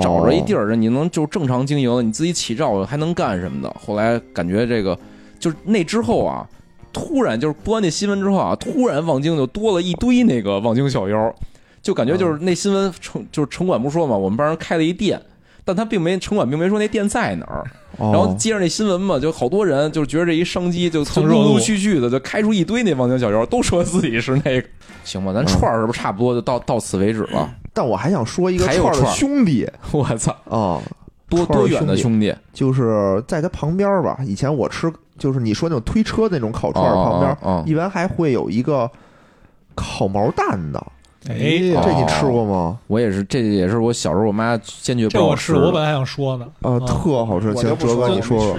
[0.00, 3.76] 找着一地儿，你能就正常经营，你自己起照还能干什么的。
[3.84, 4.96] 后来感觉这个
[5.40, 6.48] 就是那之后啊，
[6.92, 11.34] 突然就是播完那新闻之后啊，突然望京就多了一堆那个望京小妖，
[11.82, 15.20] 就感觉就是那新闻城就是城管不说嘛，我们帮人开了一店。
[15.66, 17.64] 但他并没城管并没说那店在哪儿，
[17.98, 24.68] 然后接着那新闻嘛，就好多人就觉得这一商机，就陆陆续续的就开出一堆那望京小妖，都说自己是那个，
[25.04, 27.50] 行吧，咱串儿是不是差不多就到到此为止了？
[27.72, 30.80] 但我还想说一个串 的兄弟，我操啊，
[31.28, 32.34] 多多远的兄弟？
[32.52, 34.18] 就是在他旁边吧。
[34.26, 38.90] 以前我吃，就是你说那种推车那种烤串旁边，一般还会有一个
[39.74, 40.84] 烤毛蛋的。
[41.28, 41.36] 哎，
[41.82, 42.78] 这你吃过吗？
[42.86, 45.54] 我也是，这也是我小时候我妈坚决不让我吃。
[45.54, 47.54] 我本来想说呢，啊，特好吃。
[47.54, 48.56] 请哲哥你说说。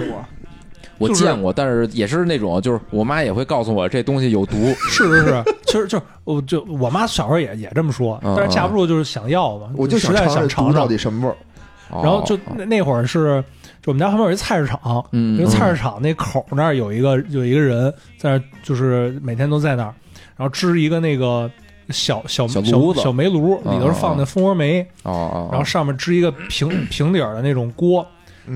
[0.98, 4.56] 我见过，但是也是那种，就是我妈也会告诉我这东西有毒。
[4.88, 11.36] 是是是，其实就我就我妈小时候也也这么说，但是架不住就是想要嘛，我就实在想尝尝到底什么味儿。
[12.02, 13.44] 然后就那那会儿是，
[13.82, 19.94] 就我们家旁边有一菜市场，那个菜市场那口那儿有一个有一个人在那，就是每天都在那儿，
[20.34, 21.48] 然后支一个那个。
[21.90, 24.86] 小小小炉子、小煤炉里头是放的蜂窝煤，
[25.50, 28.06] 然后上面支一个平平底儿的那种锅，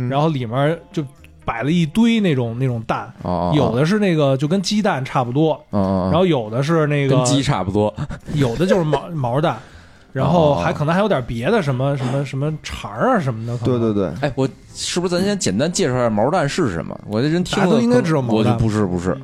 [0.09, 1.05] 然后里面就
[1.45, 3.13] 摆了一堆那种那种蛋，
[3.55, 7.93] 有的是那个就跟鸡蛋差不多，然后有的是那个跟鸡差不多，
[8.35, 9.57] 有的就是毛毛蛋，
[10.13, 13.57] 然后还可能还有点别的什么什么什么肠啊什么的。
[13.59, 16.99] 对对对，哎，我是不是咱先简单介绍一下毛蛋是什么？
[17.07, 19.17] 我这人听都应该知道毛蛋，不是不是，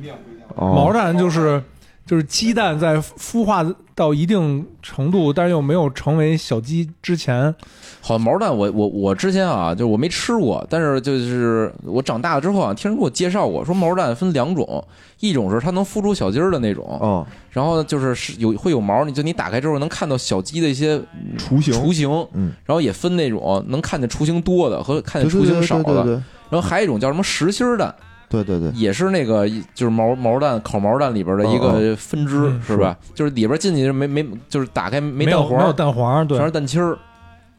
[0.55, 1.61] 毛蛋就是
[2.07, 3.63] 就是鸡蛋在孵化。
[3.97, 7.51] 到一定程度，但是又没有成为小鸡之前，
[7.99, 14.87] 好像毛蛋，我我我之前啊，就是我没吃过，但是就是我长大了之后啊，听人给我介绍过，说毛蛋分两种，
[15.19, 21.01] 一种是它能孵出小鸡儿的那种，嗯，然后就是是有会有毛，你就你打开之后能看到小鸡的一些
[21.39, 26.05] 雏形，雏形，嗯，然后也分那种能看见雏形多的和看见雏形少的，
[26.51, 27.95] 然后还有一种叫什么实心蛋。
[28.29, 32.97] 对对对，也是那个，就是毛毛蛋烤毛蛋里边的一个分支，是吧？
[33.15, 36.97] 就是里边进去没没，就是打开没蛋黄，没有蛋黄，全是蛋清儿。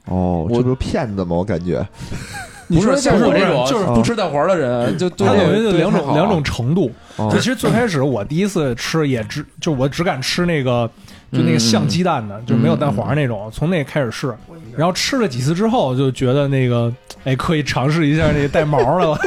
[0.05, 1.37] 哦，这不是骗子吗？
[1.37, 1.87] 我感觉
[2.69, 6.91] 不是像我这种就是不吃蛋黄的人，就它有两种两种程度。
[7.17, 10.89] 就其实最开始我第一次吃也只就我只敢吃那个
[11.33, 13.51] 就那个像鸡蛋的，就是没有蛋黄那种。
[13.51, 14.35] 从那开始试，
[14.77, 16.93] 然后吃了几次之后就觉得那个
[17.25, 19.19] 哎可以尝试一下那个带毛的了。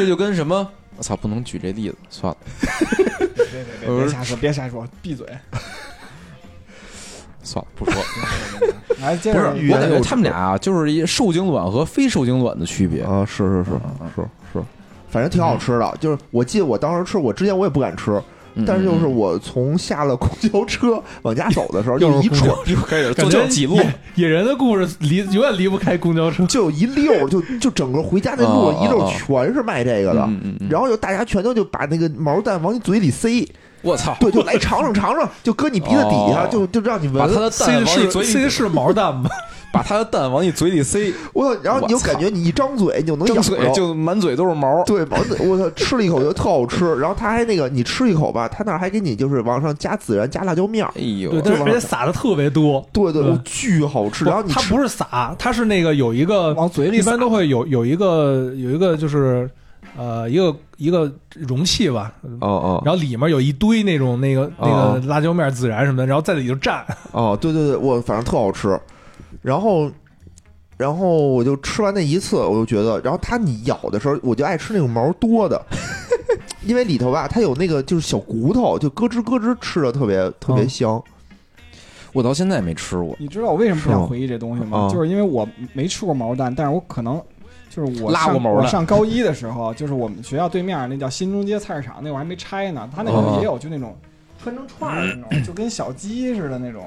[0.00, 0.66] 这就跟什么？
[0.96, 2.38] 我操，不能举这例子，算了。
[3.36, 5.26] 别别别别瞎说，别瞎说，闭嘴。
[7.42, 8.02] 算了，不说。
[9.02, 9.36] 来，不是，
[9.70, 13.26] 我感觉他们俩啊，就是一受精卵和非受精卵的区别啊。
[13.26, 13.70] 是是是
[14.16, 14.22] 是
[14.54, 14.64] 是，
[15.10, 15.98] 反正挺好吃的。
[16.00, 18.18] 就是我记得我当时吃，我之前我也不敢吃。
[18.66, 23.78] 但是就是我从下了公交车往家走的时候，就一串就开始就几路。
[24.14, 30.28] 野人的故事离永远离不开公交车，就有一溜就就整个回家那路一溜全是卖这个的，
[30.68, 33.46] 然后就大家全都就把那个毛蛋往你嘴里塞。
[33.82, 34.16] 我操！
[34.20, 37.16] 对，就来尝尝尝尝， 就搁你鼻子底下，就就让你闻。
[37.16, 39.28] 把他的蛋往你嘴里塞是毛蛋吗？
[39.72, 41.60] 把他的蛋往你嘴里塞， 我操！
[41.62, 44.82] 然后你就感觉你一张嘴，你就能咬嘴就满嘴都是毛。
[44.84, 45.70] 对，满嘴我操！
[45.76, 46.96] 吃了一口就特好吃。
[46.96, 50.84] 然后他还那个，你吃一口吧，他那还给你就是往上加孜然、加辣椒面。
[50.96, 52.84] 哎呦，对，而且撒的特别多。
[52.92, 54.24] 对对，巨好吃。
[54.24, 59.48] 然后它不是撒，它是那个有一个往嘴里，一般都会有有一个有一个就是
[60.02, 62.12] 呃一个一个容器吧。
[62.40, 62.82] 哦哦。
[62.84, 66.82] 然后里面有一堆那种那个那个辣椒面、孜然什么的，然后在里头蘸。
[67.12, 68.78] 哦，对对对，我反正特好吃。
[69.42, 69.90] 然后。
[70.76, 75.62] 然后我就吃完那一次，我就觉得，然后它你咬的时候，我就爱吃那种毛多的，
[76.64, 80.98] 因为里头吧，它有那个就是小骨头，就咯吱咯吱，吃的特别特别香。
[82.14, 83.14] 我到现在也没吃过。
[83.18, 84.88] 你知道我为什么不想回忆这东西吗？
[84.90, 87.22] 就是因为我没吃过毛蛋，但是我可能
[87.70, 93.96] 就是我拉过毛我上高一的时候， 就是我们学校对面那叫新中街菜市场，那会儿还没拆呢，他那个也有就那种
[94.42, 96.84] 穿成串儿那种，就跟小鸡似的那种。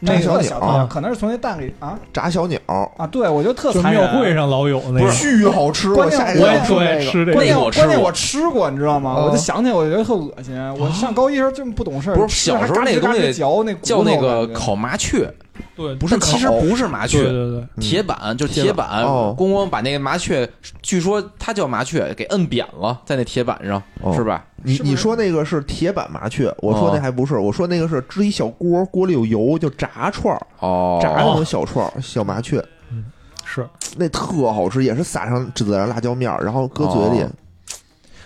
[0.00, 0.86] 那小鸟。
[0.90, 2.58] 可能是从那蛋里啊，炸小鸟。
[2.98, 8.12] 啊，对我觉得特就庙会上老有那个，巨好吃，关键我也特爱吃这个，关键关键我。
[8.12, 9.14] 吃过，你知道吗？
[9.16, 10.54] 我就想起来，我觉得特恶心。
[10.78, 15.32] 我上高一时候这么不懂事儿，不是小时候那个东西嚼那叫那个烤麻雀。
[15.76, 20.48] 对，不是，其实不是麻雀，对对对，铁板就是铁板，咣咣把那个麻雀，
[20.82, 23.82] 据说它叫麻雀，给摁扁了，在那铁板上，
[24.14, 24.44] 是吧？
[24.62, 33.04] 你你说那个是铁板麻雀，我说那还不是，我说那个是支一小锅，锅里有油，就炸串儿，哦，炸那种小串儿，小麻雀，嗯，
[33.44, 33.68] 是。
[33.96, 37.24] 那特好吃，也是撒上孜然辣椒面儿，然后搁嘴里。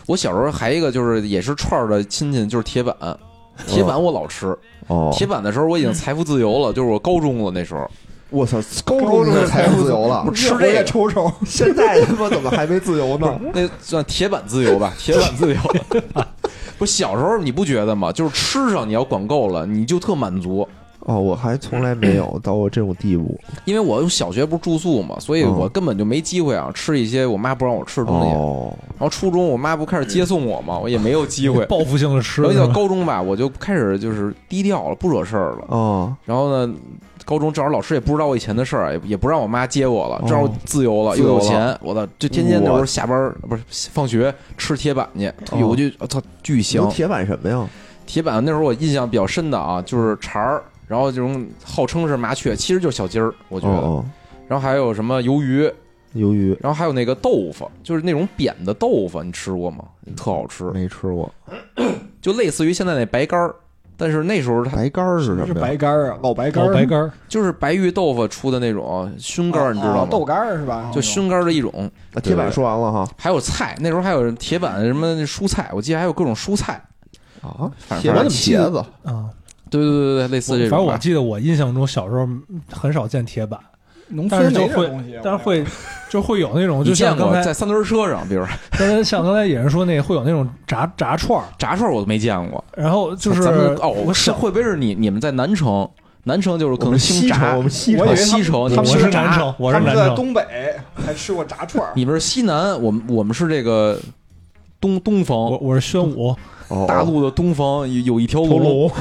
[0.06, 2.96] 我小时候还一个就是也是串儿的亲戚，就是铁板，
[3.66, 4.56] 铁板我老吃。
[4.88, 7.88] 哦，铁板的时候我已经财富自由了，就是我高中了那时候。
[8.30, 11.32] 我操，高中就财富自由了，吃这个抽抽。
[11.46, 13.40] 现在他妈怎么还没自由呢？
[13.54, 15.58] 那算铁板自由吧，铁板自由。
[16.78, 18.12] 不，小时候你不觉得吗？
[18.12, 20.68] 就是吃上你要管够了，你就特满足。
[21.08, 28.34] 哦，我还从来没有 到过这种地步，因为我小学不是住宿嘛，所以我根本就没机会啊吃一些我妈不让我吃的东西。
[28.34, 32.42] 哦，然后初中我妈不开始接送我嘛，我也没有机会报复性的吃。
[32.42, 35.64] 然后到高中吧，我就开始就是低调了，不惹事儿了。
[35.68, 36.74] 哦，然后呢，
[37.24, 45.32] 高中正好老师也不知道我以前的事儿，也也不让我妈接我了，正好自由了，又有钱，我的就天天那时候下班不是放学吃铁板去，
[45.64, 46.86] 我就我操巨香。
[46.90, 47.66] 铁板什么呀？
[48.04, 50.62] 铁板那时候我印象比较深的啊，就是肠儿。
[50.88, 54.04] 然后这种号称是麻雀，其实就是小鸡儿，我觉得。
[54.48, 55.70] 然后还有什么鱿鱼，
[56.14, 56.56] 鱿鱼。
[56.62, 59.84] 然后还有那个豆腐，就是那种扁的豆腐，你吃过吗？
[60.16, 60.64] 特好吃。
[60.70, 61.30] 没吃过，
[62.22, 63.54] 就类似于现在那白干儿，
[63.98, 65.46] 但是那时候它白干儿是什么？
[65.46, 66.68] 是白干儿啊，老白干儿。
[66.68, 70.08] 老白干儿就是白玉豆腐出的那种熏干儿，你知道吗？
[70.10, 70.90] 豆干儿是吧？
[70.94, 71.90] 就熏干儿的一种。
[72.22, 76.82] 铁板说完了哈，还有菜，那时候还有铁板什么蔬菜，我记得还有各种蔬菜
[77.42, 77.70] 啊，
[78.00, 79.28] 铁板茄子啊。
[79.70, 80.70] 对对对对，类似这种。
[80.70, 82.28] 反正我记得我印象中小时候
[82.70, 83.58] 很少见铁板，
[84.08, 84.90] 农村就会，
[85.22, 85.64] 但是会
[86.08, 88.44] 就会有那种，就像刚才在三轮车上，比如
[88.78, 92.62] 刚才像刚才也是说那会有那种炸炸串炸串我都没见过。
[92.76, 93.42] 然后就是
[93.80, 95.88] 哦，我是会不会是你你们在南城？
[96.24, 100.14] 南城就是可能西城，我们西城西城，我是南城，我是南城。
[100.14, 100.44] 东北
[100.94, 103.98] 还吃过炸串你们是西南，我们我们是这个
[104.80, 105.36] 东东方。
[105.36, 106.34] 我我是宣武，
[106.86, 108.90] 大陆的东方有一条龙。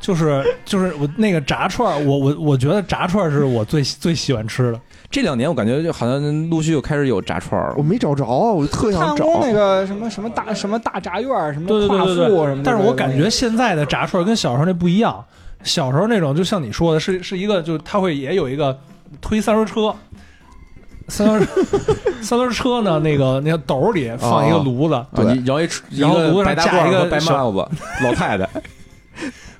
[0.00, 4.80] 就是就是我那个炸串我我我觉得炸串是我最最喜欢吃的。
[5.10, 7.74] 这两年我感觉就好像陆续又开始有炸串了。
[7.76, 12.14] 我没找着，我特想找那个什么什么大什么大炸院什么跨富
[12.46, 12.62] 什么。
[12.64, 15.22] 但是我感觉现在的炸串跟小时候那不一样。
[15.64, 18.78] 小时候那种就像你说的，是是一个，就他会也有一个
[19.20, 19.92] 推三轮车，
[21.08, 21.48] 三轮
[22.22, 27.68] 三轮车呢，那个那个斗里放一个炉子，对，你摇一然后炉子上架一个白帽子
[28.04, 28.48] 老太太。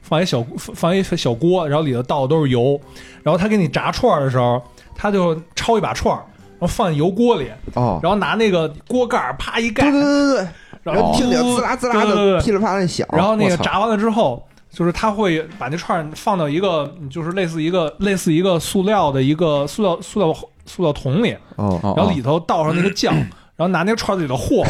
[0.00, 2.80] 放一小放一小锅，然后里头倒的都是油，
[3.22, 4.62] 然后他给你炸串的时候，
[4.94, 10.48] 他就抄一把串然后放油锅里，哦，然后拿那个锅盖啪一盖，对对对对，
[10.82, 20.34] 然后听见滋啦滋啦的噼里啪啦响，然后那个炸完了之后，就是他会把那串放到一个就是类似一个类似一个塑料的一个塑料塑料
[20.68, 23.14] 塑料桶里，哦，然后里头倒上那个酱，
[23.56, 24.62] 然后拿那个串子里头和，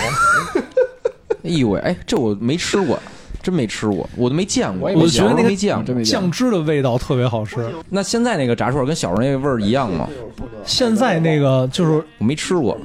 [1.44, 2.98] 哎呦喂，哎，这我没吃过。
[3.40, 4.90] 真没吃过，我都没见过。
[4.92, 7.72] 我觉得那个酱酱汁的味道特别好吃。
[7.88, 10.08] 那现在那个炸串跟小时候那个味儿一样吗？
[10.64, 12.76] 现在那个就是我没吃过，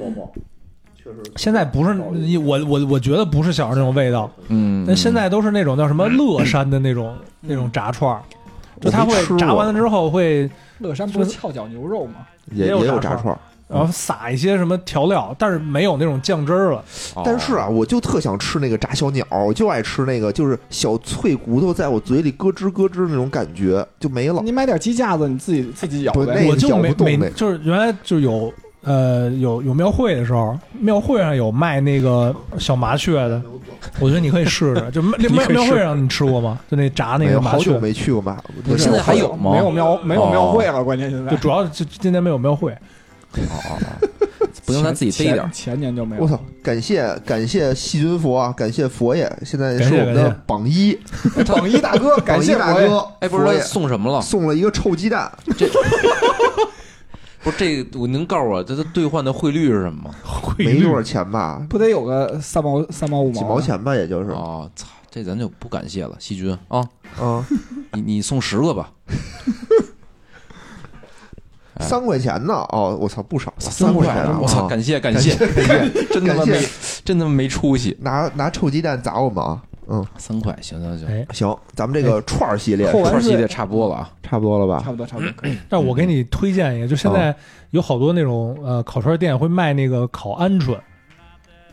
[1.36, 1.92] 现在不是
[2.38, 4.30] 我我我觉得不是小时候那种味道。
[4.48, 8.18] 嗯，那现在都是那种叫什么乐山的那种那种炸串
[8.80, 10.48] 就它会炸完了之后会。
[10.78, 12.26] 乐山不是翘脚牛肉吗？
[12.50, 16.84] 也也有炸串然后撒一些什么调料，但是没有那种酱汁儿了。
[17.24, 24.42] 但是啊，我就特想吃那个炸小鸟，我就爱吃那个，就是小脆骨头在我嘴里咯吱咯吱那种感觉就没了。
[24.44, 26.46] 你买点鸡架子，你自己自己咬呗。
[26.46, 28.52] 我就没没，就是原来就有
[28.84, 33.42] 呃有有庙会的时候，庙会上有卖那个小麻雀的，
[33.98, 34.88] 我觉得你可以试试。
[34.92, 35.16] 就庙
[35.48, 36.58] 庙会上你吃过吗？
[36.70, 37.56] 就那炸那个麻雀。
[37.56, 38.42] 好久没去过吧。
[38.78, 39.52] 现在还有吗？
[39.52, 42.72] 没有庙没有庙会了，关键现在就主要就今年没有庙会。
[43.36, 43.80] 哦，
[44.64, 45.50] 不用咱自己背点。
[45.52, 46.22] 前年就没有。
[46.22, 46.38] 我操！
[46.62, 48.54] 感谢感谢细菌佛啊！
[48.56, 50.96] 感谢佛爷，现在是我们的榜一，
[51.46, 53.04] 榜一大哥，感谢大哥。
[53.18, 54.22] 哎，不是送什么了？
[54.22, 55.30] 送了一个臭鸡蛋。
[55.58, 55.66] 这
[57.44, 60.14] 不是这，我您告诉我这兑换的汇率是什么吗？
[60.56, 61.64] 没多少钱吧？
[61.68, 63.94] 不得有个三毛三毛五毛几毛钱吧？
[63.94, 64.30] 也就是。
[64.30, 64.88] 哦，操！
[65.10, 66.84] 这咱就不感谢了，细菌啊
[67.20, 67.46] 啊！
[67.92, 68.90] 你你送十个吧。
[71.80, 72.54] 三块钱呢？
[72.70, 74.26] 哦，我操，不少，三块钱！
[74.40, 75.36] 我操，感谢感谢，
[76.10, 76.60] 真他妈没
[77.04, 77.96] 真他妈没出息！
[78.00, 79.62] 拿拿臭鸡蛋砸我们啊！
[79.88, 84.10] 嗯，三块，行行行，哎，行，咱们这个串儿系列扣完税串儿系列差不多了啊。
[84.22, 84.90] 差不多了吧差？
[84.90, 85.56] 不多差不多可以。
[85.68, 87.34] 但我给你推荐一个，就现在
[87.70, 90.74] 有好多那种呃烤串店会卖那个烤鹌鹑，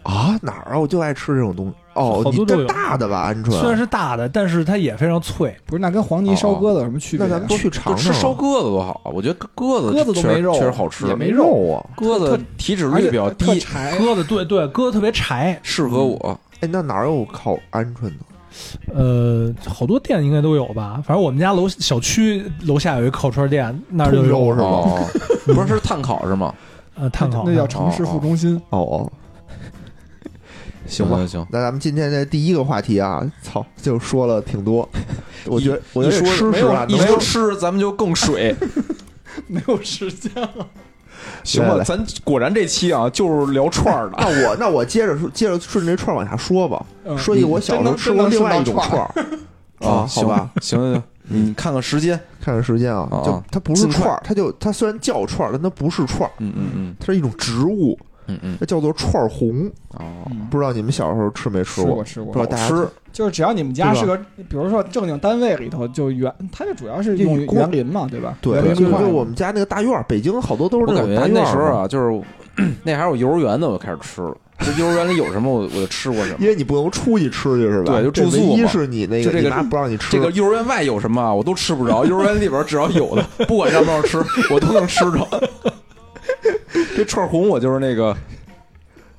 [0.03, 0.79] 啊，哪儿啊？
[0.79, 1.73] 我就爱吃这种东西。
[1.93, 3.51] 哦，你这好多都有大的吧，鹌鹑。
[3.51, 5.55] 虽然是大的，但是它也非常脆。
[5.65, 7.29] 不是，那跟黄泥烧鸽子有什么区别啊？
[7.29, 11.15] 那咱们去就尝尝吃烧鸽子多好啊，我觉得鸽子鸽子都确实没肉确实好吃也。
[11.15, 11.83] 没肉啊。
[11.95, 15.59] 鸽子体脂率比较特低，柴，鸽子对对，鸽子特别柴。
[15.63, 16.39] 适合我。
[16.61, 18.13] 哎，那哪儿有烤鹌鹑的？
[18.93, 21.01] 呃，好多店应该都有吧。
[21.05, 25.07] 反正我们家楼小区楼下有一烤串店，那儿就有是吧哦，
[25.47, 26.53] 不是是碳烤是吗？
[26.95, 28.61] 呃碳烤那叫城市副中心。
[28.69, 29.11] 哦哦，
[30.85, 34.87] 行吧行行，那咱们今天的第一个话题啊，操，就说了挺多。
[35.45, 38.55] 我觉得，我觉得吃没有实啊，一说吃，咱们就更水。
[39.47, 40.67] 没有时间了，
[41.43, 44.17] 行吧，咱果然这期啊就是聊串儿的。
[44.17, 46.85] 那我那我接着说，接着顺着这串儿往下说吧。
[47.03, 47.17] 嗯。
[47.17, 49.07] 说一个我小时候吃过另外一种串儿。
[49.79, 50.93] 啊，好行吧，，行行。
[50.93, 52.19] 行，你看看时间。
[52.39, 56.95] 看看时间啊，啊就它不是串儿，它就它虽然叫串儿，但它不是串儿，嗯嗯嗯。
[56.99, 57.97] 它是一种植物，
[58.33, 59.49] 嗯嗯它叫做串儿红。
[59.59, 62.03] 嗯，哦，不知道你们小时候吃没吃过吃过？
[62.03, 62.33] 吃过。
[62.33, 68.37] 不知道大家吃就是只要你们家是个，比如说正经单位里头，就园，它就主要是用园林嘛，对吧？
[68.41, 72.21] 对就是我们家那个大院儿，北京好多都是我感觉那种大院，那时候啊，就是
[72.83, 74.35] 那还有幼儿园呢，我就开始吃了。
[74.61, 76.47] 就幼儿园里有什么，我我就吃过什么因。
[76.47, 77.93] 为你不能出去吃去是吧？
[77.99, 82.05] 对就住宿一是你那个就这个不让你吃这个幼儿园外有什么啊，我都吃不着。
[82.05, 85.27] 幼儿园里边只要有的， 不管让不让吃，我都能吃着。
[86.95, 88.15] 这串红我就是那个，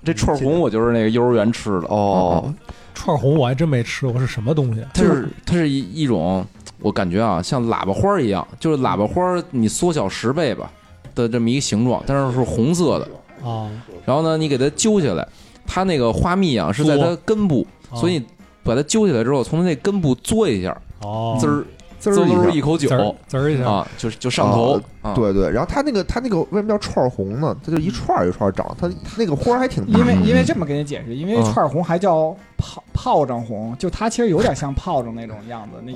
[0.04, 1.86] 这串红我就是那个幼儿园吃的。
[1.88, 2.52] 哦，
[2.94, 4.84] 串红我还真没吃过，是什么东西？
[4.94, 6.44] 它是它是一一种，
[6.80, 10.70] 我感觉啊，像喇叭花一样，就是喇叭花你缩小十倍吧
[11.14, 13.08] 的这么一个形状，但是是红色的。
[13.48, 13.68] 啊，
[14.04, 15.26] 然后呢，你给它揪下来，
[15.66, 18.22] 它那个花蜜啊是在它根部，哦所以
[18.62, 21.64] 把它揪下来之后，从它那根部嘬一下，哦，滋儿
[22.10, 22.88] 滋滋儿儿一口酒
[23.28, 24.80] 滋儿一下，啊，就就上头。
[25.02, 27.56] 啊，对对，然后它那个它那个为什么叫串儿红呢？
[27.64, 35.90] 它就一串儿一串儿长，它那个花儿还挺大因为因为这么给你解释，因为嗯串红还叫炮炮仗红，就它其实有点像炮仗那种样子，那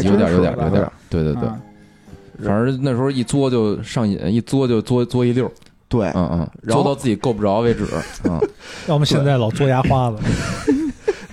[0.00, 1.58] 一有点有点有点，对对对，啊
[2.42, 5.50] 反正那时候一嘬就上瘾，一嘬就嘬嘬一溜儿，
[5.88, 6.08] 对。
[6.14, 7.86] 嗯嗯，然后嘬到自己够不着为止，
[8.24, 8.38] 嗯，
[8.88, 10.18] 要么现在老嘬牙花子，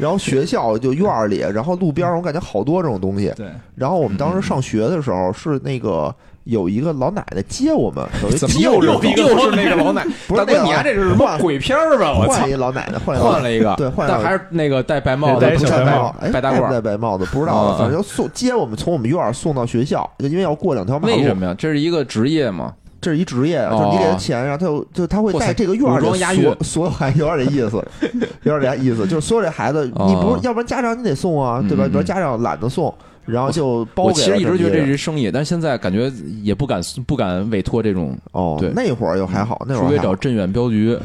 [0.03, 3.31] 然后学校就院儿里，然后路边儿，我感觉好多这种东西。
[3.37, 6.13] 对，然后我们当时上学的时候，是那个
[6.43, 10.05] 有一个老奶奶接我们，有一怎么接又又又是那个老奶？
[10.27, 12.13] 不是那个你丫这是什么换鬼片儿吧？
[12.13, 12.49] 我！
[12.49, 21.15] 一老奶奶，换了一个，对换但还是那个戴白帽子，戴不是小白帽戴大褂戴白帽子不知道反正就送接我们从我们院儿送到学校，就因为要过两条马路。
[21.15, 21.55] 为什么呀？
[21.57, 22.73] 这是一个职业嘛？
[23.03, 27.85] 这是一职业，哦就是你给他钱，然后他就就他会哇塞在这个院儿里所 所有孩有点这意思，
[28.43, 31.85] 有点这意思，就是所有这孩子，哦你不是要不然家长你得送啊，对吧？
[31.87, 32.93] 比如家长懒得送，
[33.25, 36.11] 然后就包给我其实一直觉得这是是生意，但是现在感觉
[36.41, 40.11] 也不敢不敢委托这种，哦对，那会儿又还好，那会除非儿还好。
[40.11, 40.97] 找镇远镖局。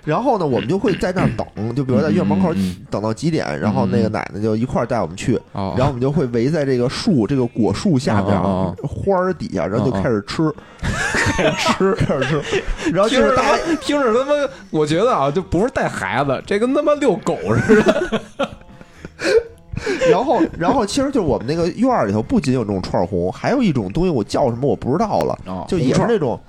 [0.04, 8.36] 然后呢，我们就会在那儿等，就比如在院门口嗯等到几点，然后那个奶奶就一块儿带我们去，哦，然后我们就会围在这个树这个果树下边
[8.84, 11.94] 花儿底下，然后就开始吃， 开始吃。
[11.94, 17.38] 开始吃， 然后就是大家听着他妈，我觉得啊，就不是带孩子，这跟他妈遛狗
[17.68, 18.22] 似的。
[20.12, 26.40] 然后，然后其实就我们那个院儿里头，不仅有这种串儿红，还有一种东西，我叫什么我不知道了，哦就也是那种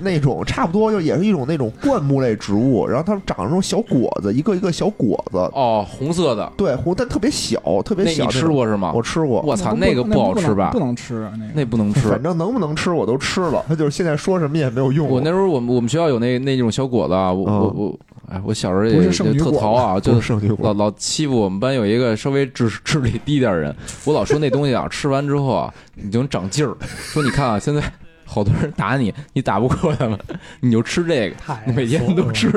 [0.00, 8.24] 那种差不多，就也是一种那种灌木类植物，然后它们长那种小果子，一个一个小果子，哦，红色的，对，红但特别小，特别小。
[8.24, 8.48] 你吃？
[8.48, 8.92] 过是吗？
[8.94, 10.78] 我吃过，我操，那那个不好吃吧不？
[10.78, 11.44] 能吃啊那。
[11.54, 12.08] 那不能吃。
[12.08, 15.08] 反正能不能吃我都吃了，他就是现在说什么也没有用。
[15.08, 17.98] 我那时候我们我们学校有那那种小果子啊，我嗯我我，
[18.32, 26.74] 哎，我小时候也不是特淘啊，就是老老欺负我们班有一个稍微智智力低点儿人，我老说那东西啊，吃完之后啊，你就能长劲儿。
[26.80, 27.82] 说你看啊，现在
[28.24, 30.18] 好多人打你，你打不过他们，
[30.60, 32.50] 你就吃这个，你每天都吃，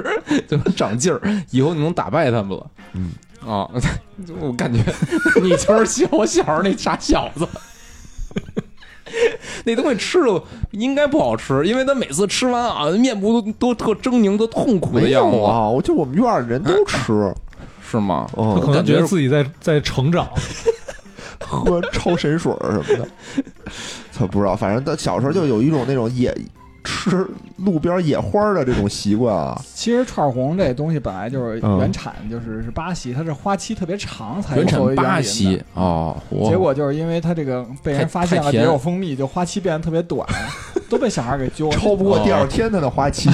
[0.48, 2.72] 就能长劲儿，以后你能打败他们了。
[2.94, 3.12] 嗯
[3.46, 3.70] 啊，
[4.40, 4.82] 我感觉
[5.44, 7.46] 你就是像我小时候那傻小子。
[9.66, 17.34] 那东西吃了应该不好吃，因为他每次吃完啊，面部都都特狰狞、都痛苦的样子，啊，我就我们院人都吃，
[17.90, 18.28] 是吗？
[18.36, 20.28] 他嗯，可能觉得自己在在成长，
[21.40, 23.08] 喝超神水什么的，
[24.18, 26.36] 他不知道，反正他小时候就有一种那种野
[26.86, 27.28] 吃
[27.58, 29.62] 路边野花的这种习惯啊。
[29.74, 36.16] 其实串红这东西本来就是嗯原产就是是巴西，它是花期特别长才原产作为园林的巴西哦，
[36.48, 38.72] 结果就是因为它这个被人发现了别太甜。
[38.72, 40.26] 有蜂蜜，就花期变得特别短，
[40.88, 41.76] 都被小孩给揪了。
[41.76, 43.30] 超不过第二天它的花期，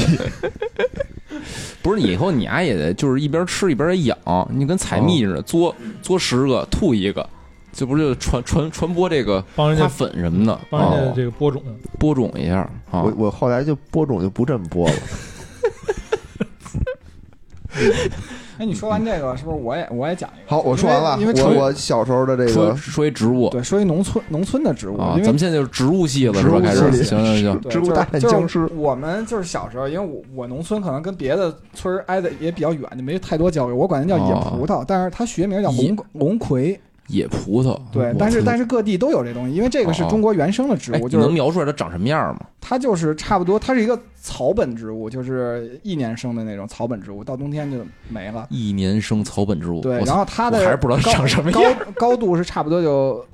[1.81, 4.17] 不是以后你啊也得就是一边吃一边养，
[4.51, 5.73] 你跟采蜜似的，嘬
[6.03, 7.27] 嘬十个吐一个，
[7.71, 11.63] 这不就传传传播这个帮人家粉什么的，帮人家哦这个播种。
[11.97, 12.57] 播种一下
[12.91, 13.13] 啊我。
[13.17, 14.93] 我后来就播种就不这么播了。
[18.57, 20.55] 哎，你说完这个，是不是我也我也讲一个？
[20.55, 21.17] 好，我说完了。
[21.19, 26.49] 因为因为我我小时候的这说个说一植物对，说一农村农村的植物，啊，咱们现在就是植物系了是吧？
[26.49, 33.75] 植物开始，系行行行，对植物大战就是僵尸就是我们就是小时候，因为我我农村可能跟别的村儿挨的也比较远，就没太多交流。
[33.75, 36.79] 我管它叫野葡萄，但是它学名叫野龙龙葵。
[37.07, 37.77] 野葡萄。
[37.91, 42.41] 对，但是但是各地都有这东西，因为这个是哦中国原生的植哎，物，就是描述出来它长什么样吗？
[42.59, 48.47] 它就是差不多，它是一个草本植物，就是一年生的那种草本植物，到冬天就没了。
[48.49, 49.81] 一年生草本植物。
[49.81, 53.25] 对，然后它的还是不知道长什么高样高 高度是差不多就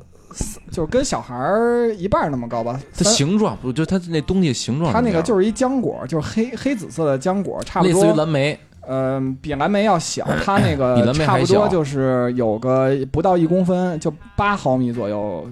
[0.72, 2.80] 就是跟小孩儿一半儿那么高吧。
[2.95, 4.91] 它形状不就它那东西形状？
[4.91, 8.18] 它那个就是一浆果，就是黑黑紫色的浆果，差不多类似于多。
[8.18, 8.57] 蓝莓
[8.89, 15.45] 嗯、比蓝莓要小，它那 比个蓝莓差不多就是有个不到一公分，就八毫米左右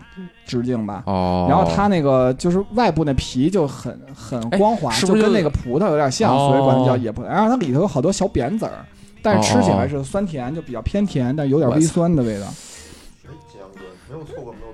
[0.45, 1.03] 直径吧。
[1.05, 1.45] 哦。
[1.49, 7.25] 然后它那个就是外部那皮就很很哎光滑，是不就就跟那个葡萄有点像，哦所以管它叫野葡萄。
[7.25, 8.85] 然后它里头有好多小扁籽儿，
[9.21, 12.47] 但是吃起哦来是酸甜，就比较偏甜，但有点微酸的味道。
[14.07, 14.64] 没有错过，没有错过。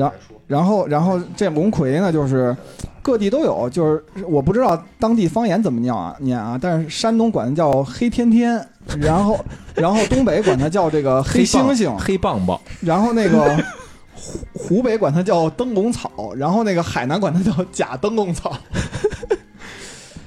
[0.00, 0.12] 然
[0.46, 2.56] 然后，然后这龙葵呢，就是
[3.02, 8.60] 各地都有，就是我不知道当地方言怎么念啊念啊，但是山东管它叫黑天天，
[8.98, 9.38] 然后
[9.74, 13.56] 然后东北管它叫这个黑猩猩，黑棒棒，然后那个
[14.14, 18.56] 湖湖北管它叫灯笼草，然后那个海南管它叫假灯笼草。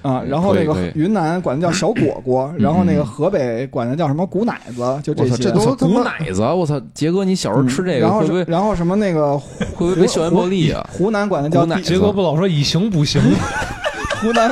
[0.03, 5.35] 啊，然后那个云南管它叫小果果，然后那个河北管它叫什么古奶子，就这些。
[5.37, 6.41] 这都我操，他妈奶子！
[6.41, 10.87] 我操，杰哥，你小时候吃这个嗯然后然后什么那个会不会被校园暴力啊？
[10.91, 13.19] 湖南管它叫奶子杰哥不老说以形补形，
[14.21, 14.51] 湖南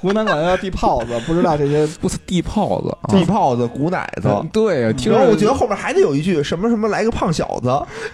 [0.00, 3.06] 湖南管它叫地泡子，不知道这些我操，地泡子啊！
[3.08, 4.28] 地泡子、古奶子。
[4.52, 7.68] 对啊，听着然后我觉得后面还得有一句什么什么来个胖小子，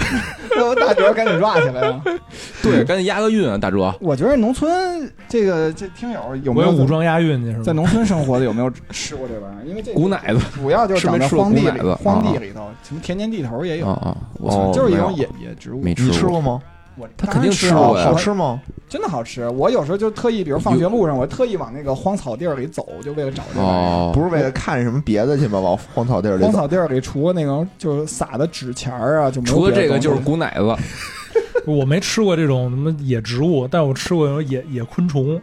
[0.57, 2.03] 让大哲赶紧抓起来呀！
[2.61, 3.95] 对，赶紧押个韵啊，大哲。
[4.01, 7.63] 我觉得农村这个这听友有没有武装押韵去？
[7.63, 9.63] 在农村生活的有没有吃过这玩意儿？
[9.65, 14.17] 因为这古奶子主要就是长在荒地里荒地啊里头，什么田间地头也有，啊啊！
[14.41, 15.81] 我哦操，就是一种野野植物。
[15.81, 16.61] 没你吃过吗？
[16.99, 18.61] 我他肯定吃吃过呀好吃吗？
[18.89, 19.49] 真的好吃。
[19.49, 23.75] 我有时候就特意，比如放学路上，我特意往那个荒草地儿里走，就为了找这玩意儿。
[23.75, 25.59] 哦，不是为了看什么别的去吗？
[25.59, 26.45] 往荒草地儿里。
[26.45, 30.75] 荒草地儿里除了那种就是撒的纸钱儿啊，就没有除了这个就是古奶子。
[31.67, 35.41] 我没吃过这种什么野植物，但我吃过那种野野昆虫。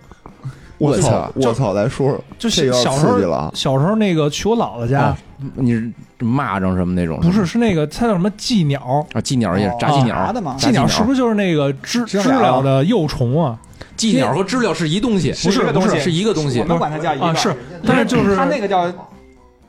[0.83, 1.67] 我操我操！
[1.69, 1.73] 我！
[1.73, 3.51] 来说说，就小时候了啊！
[3.53, 5.17] 小时候那个去我姥姥家哦，
[5.55, 7.19] 你是蚂蚱什么那种？
[7.21, 9.05] 不是是那个它叫什么寄鸟？
[9.13, 13.57] 啊，寄鸟也是哦炸寄鸟炸的吗寄鸟是不是就是那个知知知了了的幼虫啊？
[13.95, 16.65] 寄鸟和知了是一东西，不是不是是一个东西我。
[16.65, 17.55] 们管它叫一个啊是，
[17.85, 18.91] 但是就是它那个叫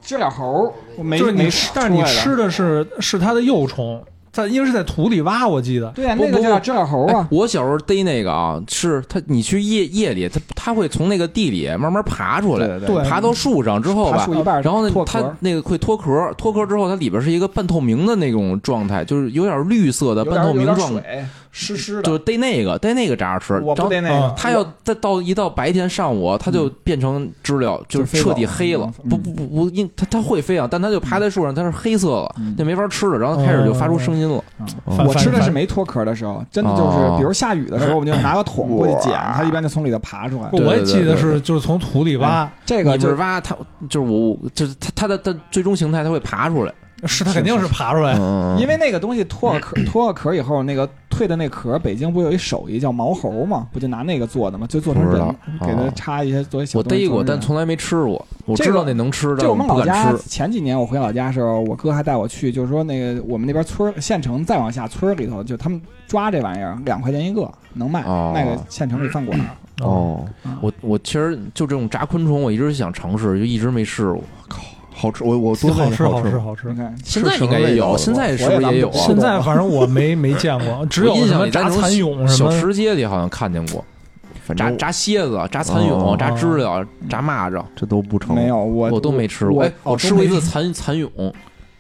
[0.02, 4.02] 知了猴，没没就是你，但是你吃的是是它的幼虫，
[4.35, 5.89] 在因为是在土里挖，我记得。
[5.95, 7.28] 对啊，不不那个叫知了猴哎啊。
[7.30, 21.24] 我小时候逮那个啊，是它，你去夜夜里，它它会从那个地里慢慢爬出来，对对爬到树上之后吧树，一半然后呢，它那个会脱壳，脱壳之后它里边是一个半透明的那种状态，就是有点绿色的半有点有点透明状，水
[21.55, 22.02] 湿湿的。
[22.02, 28.92] 就是逮那个逮那个炸着吃，我不得那个啊，它要再到一到白天上午，它就变成知了，就是彻底黑了。
[29.05, 33.18] 嗯不不不不，因它它会飞啊，但它就趴在树上，它是黑色了嗯，那没法吃了。
[33.18, 34.42] 然后它开始就发出声音了。
[34.86, 40.48] 我吃的是没脱壳的时候，真的就是哦，比如下雨的时候，我们就拿个桶过去捡，它一般就从里头爬出来。
[40.52, 43.55] 我也记得是就是从土里挖，这个就是挖它，
[43.88, 46.72] 就是我，我就是它它的它最终形态，它会爬出来。
[47.07, 48.16] 是它肯定是爬出来。
[48.18, 53.66] 嗯，因为那个东西脱了壳， 脱了壳以后，那个蜕的那壳，北京不有一手艺叫毛猴嘛？
[53.72, 54.66] 不就拿那个做的吗？
[54.66, 55.34] 就做成人不知道，
[55.66, 58.26] 给它哦插一些作为小我逮过，东西做成人但从来没吃过。
[58.46, 60.18] 我这个知道那能吃，就我们老家吃。
[60.28, 69.46] 前几年我回老家的时候，我哥还带我去，就是说那个我们那边村儿县城再往下村儿里头，就他们抓这玩意儿两块钱一个能卖，哦卖给县城里饭馆儿。
[69.82, 70.24] 哦，
[70.61, 74.22] 我我其实就这种炸昆虫，我一直想尝试，就一直没试过。
[74.97, 76.76] 好吃，我我多好吃，好吃，好吃你。
[76.76, 78.95] 看，现在应该也有，现在是不是也有啊？
[78.95, 82.61] 现在反正我没没见过， 只有我印什么炸蚕蛹什小么。
[82.61, 83.84] 吃街里好像看见过，
[84.57, 88.36] 炸炸蝎子、炸蚕哦蛹、炸知了、炸蚂蚱，这都不成。
[88.36, 89.68] 没有我我都没吃过。
[89.82, 91.11] 我吃过一次蚕蚕蛹，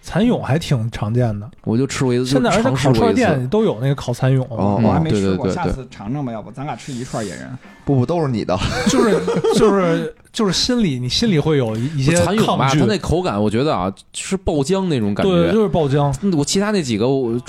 [0.06, 3.14] 蚕蛹还挺常见的，我就吃过一次，现在而且烤串。
[3.14, 7.50] 店都有那个烤蚕蛹，哦我还没吃过，对对对对下次尝尝吧，要不咱俩吃一串野人。
[7.86, 8.54] 不不都是你的，
[8.88, 9.18] 就是
[9.54, 15.52] 就是就是心里你心里会有一一些蚕蛹吧，抗拒它，那口感，我觉得啊，是爆浆那种感觉对，觉。
[15.54, 16.14] 就是爆浆。
[16.36, 17.06] 我其他那几个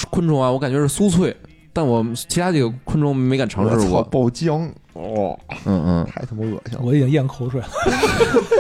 [0.10, 1.36] 昆虫啊，我感觉是酥脆，
[1.74, 4.02] 但我其他几个昆虫没敢尝试过。
[4.04, 6.82] 爆浆，哦，嗯嗯，太他妈恶心了。
[6.82, 7.68] 我已经咽口水了。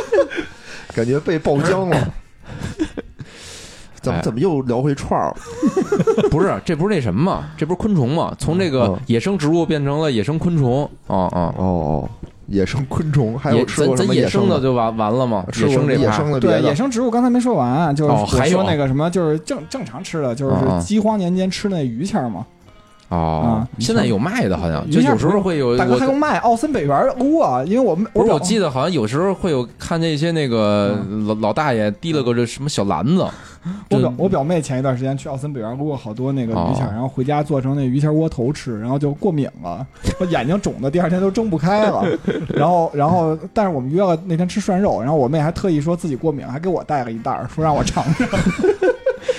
[0.93, 2.13] 感觉被爆浆了。
[4.05, 5.35] 怎么怎么又聊回串儿？
[6.29, 7.45] 不是，这不是那什么吗？
[7.57, 8.33] 这不是昆虫吗？
[8.37, 10.89] 从这个野生植物变成了野生昆虫。
[11.07, 12.09] 哦哦哦哦，
[12.47, 15.43] 野生昆虫还有吃过什么野生的就完完了吗？
[15.57, 22.45] 野生这野生的对野生植物刚才没说完，就是还有那个什么，就是正正常吃的，就是饥荒年间吃那鱼签嘛。
[23.09, 25.77] 哦，现在有卖的，好像就有时候会有。
[25.77, 27.63] 大哥还用卖奥森北园撸啊？
[27.63, 30.97] 因为我们不是我记得好像有时候会有看见一些那个
[31.27, 33.23] 老老大爷提了个这什么小篮子。
[33.89, 39.85] 我表我表妹前一段时间去奥森北园撸过好多那个鱼签，然后回家做成那鱼签窝头吃，然后就过敏了，
[40.19, 42.03] 我眼睛肿的，第二天都睁不开了。
[42.53, 48.27] 然后然后但是我们约了那天吃涮肉，然后我妹还特意说自己过敏，还给我带了一袋，说让我尝尝。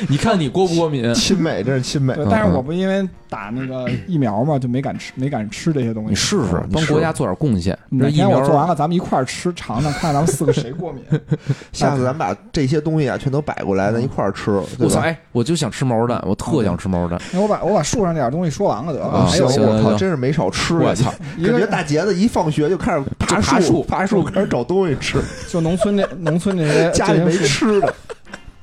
[0.10, 1.12] 你看你过不过敏？
[1.14, 2.14] 亲美，这是亲美。
[2.30, 6.10] 但是我不因为打那个疫苗嘛，就没敢吃，没敢吃这些东西。
[6.10, 7.76] 你试试，帮国家做点贡献。
[7.88, 11.02] 哪天我做完了，咱们一块儿吃，尝尝，看咱们四个谁过敏。
[11.72, 14.50] 下次咱把这些东西啊全都摆过来，咱一块儿吃。
[14.78, 15.00] 我操！
[15.00, 17.20] 哎，我就想吃毛蛋，我特想吃毛蛋。
[17.32, 19.26] 那我把我把树上这点东西说完了得了。
[19.28, 20.74] 行，我靠，真是没少吃。
[20.74, 21.12] 我操！
[21.44, 25.18] 感觉大杰子一放学就开始爬树，爬树开始找东西吃。
[25.48, 27.94] 就农村那农村那些家里没吃的。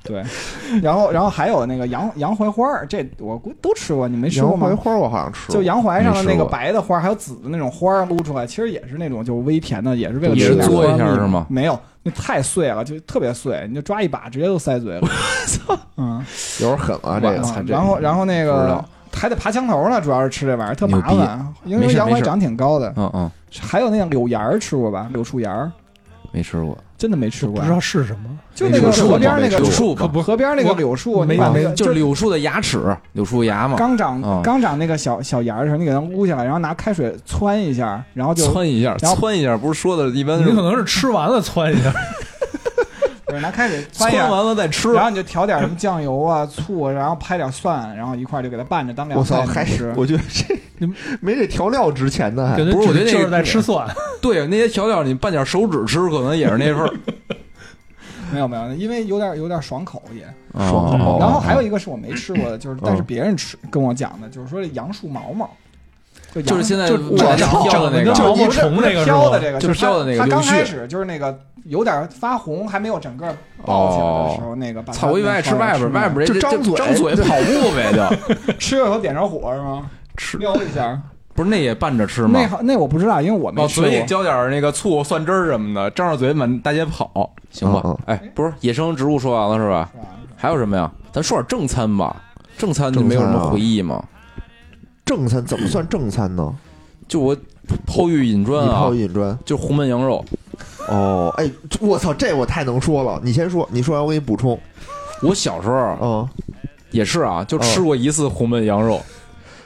[0.03, 0.23] 对，
[0.83, 4.67] 然后然后还有那个洋洋槐花儿，这我估都吃过，你没吃过吗？
[4.67, 11.45] 洋槐花我好像吃，就洋槐上的那个白的花，还有紫的那种花撸出来，其实也是那种就微甜的，也是为了吃嘬一下是吗？
[11.49, 15.07] 没有，那太碎了，就特别碎，你就抓一把直接就塞嘴了。
[15.47, 16.23] 操，嗯，
[16.59, 17.63] 有点狠啊这个。
[17.65, 18.83] 然后然后那个
[19.13, 22.91] 还得爬墙头呢，主要是吃这玩意儿特麻烦，因为洋槐长挺高的。
[22.97, 23.31] 嗯嗯，
[23.61, 25.07] 还有那个柳芽儿吃过吧？
[25.13, 25.71] 柳树芽
[26.33, 26.77] 没吃过。
[26.97, 28.29] 真的没吃过，不知道是什么。
[28.55, 33.75] 就那个河边那个柳树，不河边那个柳树，没没，就是柳树的牙齿，柳树芽嘛。
[33.77, 41.93] 刚长刚长那个小小芽的时候，你给它撸下来，然后拿开水汆一下，然后就汆一下，汆一下，不是说的一般，你可能是吃完了汆一下。
[43.39, 49.93] 拿开水汆 完了再吃，然后你就调点什么酱油啊、醋，然后拍点蒜，然后一块就给它拌着当凉菜吃。
[49.95, 50.87] 我觉得这
[51.21, 52.87] 没这调料值钱呢，不是？
[52.89, 53.87] 我觉得就是在吃 蒜。
[54.21, 56.89] 对，那些调料你拌点手指吃，可能也是那味儿。
[58.31, 60.25] 没有没有，因为有点有点爽口也
[60.57, 61.19] 爽口。
[61.19, 65.49] 然后还有一个是我没吃过的，就是但是别人吃跟我讲的，就是说这杨树毛毛。
[66.41, 70.19] 就是现在就长长的那个就毛虫那个飘的这个，就是飘的那个。
[70.19, 73.27] 它刚开始就是那个有点发红，还没有整个
[73.63, 74.81] 爆起来的时候，那个。
[74.91, 75.11] 操！
[75.11, 77.91] 我以为爱吃外边，外边就张嘴张嘴跑步呗，
[78.47, 79.85] 就吃了以后点着火是吗？
[80.17, 80.99] 吃撩一下，
[81.35, 82.39] 不是那也拌着吃吗？
[82.39, 83.89] 那那我不知道，因为我没吃过。
[83.89, 87.95] 嘴里浇点那个醋、蒜汁儿什么的，张着嘴满大街跑，行吧？
[88.05, 89.89] 哎，不是野生植物说完了是吧？
[90.35, 90.91] 还有什么呀？
[91.11, 92.15] 咱说点正餐吧。
[92.55, 94.03] 正餐你没有什么回忆吗？
[95.05, 96.55] 正餐怎么算正餐呢？
[97.07, 97.35] 就我
[97.85, 100.23] 抛玉引砖啊，抛玉引砖，就红焖羊肉。
[100.87, 101.49] 哦，哎，
[101.79, 103.19] 我操，这我太能说了。
[103.23, 104.57] 你先说，你说完我给你补充。
[105.21, 106.29] 我小时候，嗯，
[106.91, 109.01] 也是啊，就吃过一次红焖羊肉，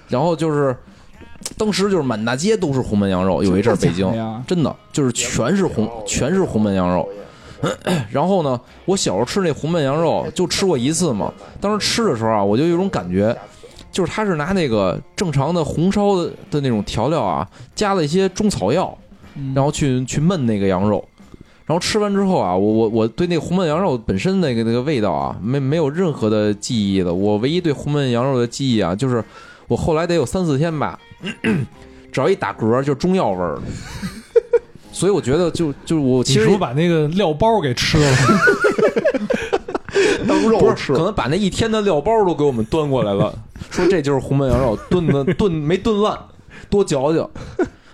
[0.07, 0.75] 然后就是
[1.57, 3.43] 当时就是满大街都是红焖羊肉。
[3.43, 4.11] 有一阵北京
[4.47, 7.07] 真的就是全是红，全是红焖羊肉。
[8.11, 11.33] 然后呢，我小时候吃那红焖羊肉就吃过一次嘛。
[11.59, 13.35] 当时吃的时候啊，我就有种感觉。
[13.97, 18.95] 就是他是拿那个正常的红烧的的那种调料啊，加了一些中草药，
[19.55, 21.03] 然后去去焖那个羊肉，
[21.65, 27.11] 然后吃完之后啊，我我我对那个红焖羊肉本身那个那个味道啊，没没有任何的记忆了。
[27.11, 29.23] 我唯一对红焖羊肉的记忆啊，就是
[29.67, 30.99] 我后来得有三四天吧，
[32.13, 33.59] 只要一打嗝就中药味儿。
[34.93, 38.05] 所以我觉得就就我其实我把那个料包给吃了。
[40.27, 43.33] 当肉吃，可能把那一天的料包都给我们端过来了，
[43.71, 46.17] 说这就是红焖羊肉炖的 炖没炖烂，
[46.69, 47.29] 多嚼嚼。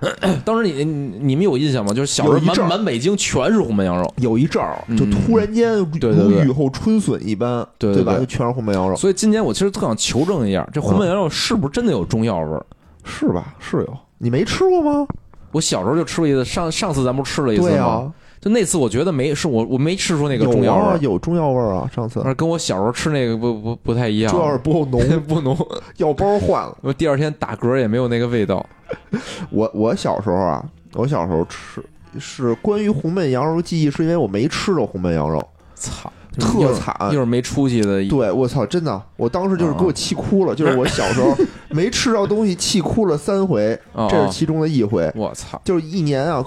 [0.44, 1.94] 当时你你们有印象吗？
[1.94, 8.18] 就是小时候满满北京全是红焖羊肉，有一阵儿就突然间如雨后春笋一般，对吧？
[8.20, 8.98] 就全是红焖羊肉。
[8.98, 12.66] 所以今年我其实特想求证一下，这红焖羊肉是不是真的有中药味儿？
[13.06, 13.56] 是吧？
[13.60, 15.08] 是有，你没吃过吗？
[15.54, 18.12] 我小时候就吃过一次，上上次咱不是吃了一次吗？
[18.44, 21.90] 就那次，我觉得没是我我没吃出那个中药味儿，有中药味儿啊！
[21.96, 25.58] 上次跟我小时候吃那个不不不太一样，中药味不够浓， 不浓，
[25.96, 26.78] 药包换了。
[26.82, 28.66] 我第二天打嗝也没有那个味道。
[29.50, 30.62] 我我小时候啊，
[30.96, 31.82] 我小时候吃
[32.20, 35.42] 是关于红焖羊肉记忆，是因为我没吃着红焖羊肉，
[35.74, 38.06] 操，特惨，又是没出息的。
[38.10, 41.34] 对，我操，真的，我当时就是给我气哭了，就是我小时候
[41.70, 43.80] 没吃着东西，气哭了三回，
[44.10, 45.10] 这是其中的一回。
[45.16, 46.46] 我操，就是一年啊。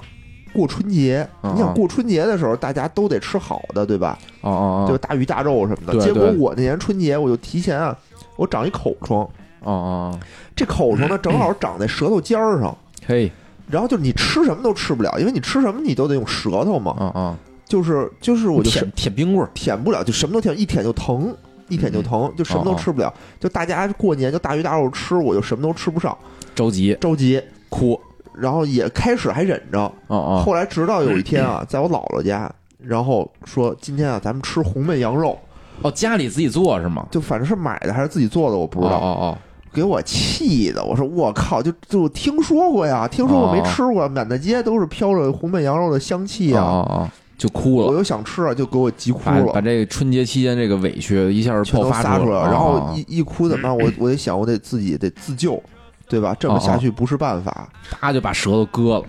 [0.57, 4.18] 过春节，你想过春节的时候，大家都得吃好的，对吧？
[4.40, 6.00] 哦哦就大鱼大肉什么的。
[6.00, 7.96] 结果我那年春节，我就提前啊，
[8.36, 9.20] 我长一口疮。
[9.62, 10.20] 哦哦，
[10.54, 12.76] 这口疮呢，正好长在舌头尖儿上。
[13.07, 13.30] 嘿，
[13.68, 16.96] 然后就是你吃什么都吃不了，因为你吃什么你都得用舌头嘛。
[16.98, 17.36] 嗯嗯。
[17.66, 21.34] 就是就是我就舔舔冰棍儿，舔不了，就什么都舔，一舔就疼，
[21.68, 23.12] 一舔就疼，就什么都吃不了。
[23.40, 26.16] 就大家过年就大鱼大肉吃，我就什么都吃不上，
[26.54, 28.00] 着急着急哭。
[28.39, 35.39] 然后也开始还忍着，哦哦，后来直到有一天啊，在我姥姥家，然后说今天啊，咱们吃红焖羊肉。
[35.82, 37.07] 哦，家里自己做是吗？
[37.11, 38.97] 就反正是买的还是自己做的，我不知道。
[38.97, 39.39] 哦哦，
[39.72, 47.89] 给我气的，我说我靠，就就听说过呀，听说过没吃过，满大街都是飘着红焖羊肉的香气啊，啊就哭了。
[47.89, 53.76] 我又想吃啊，就给我急哭了，把这个春节期间这个委屈一下爆发出来了，然后一一哭怎么办？
[53.76, 55.62] 我我得想，我得自己得自救，
[56.09, 56.36] 对吧？
[56.38, 59.04] 这么下去不是办法，啪就把舌头割了。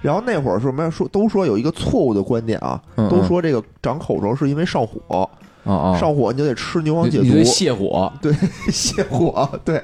[0.00, 5.28] 然后那会儿什么说都说有一个错误的观点啊，都说这个长口疮是因为上火。
[5.64, 8.32] 啊上火你就得吃牛黄解毒，泻火，对，
[8.66, 9.80] 泻火，对。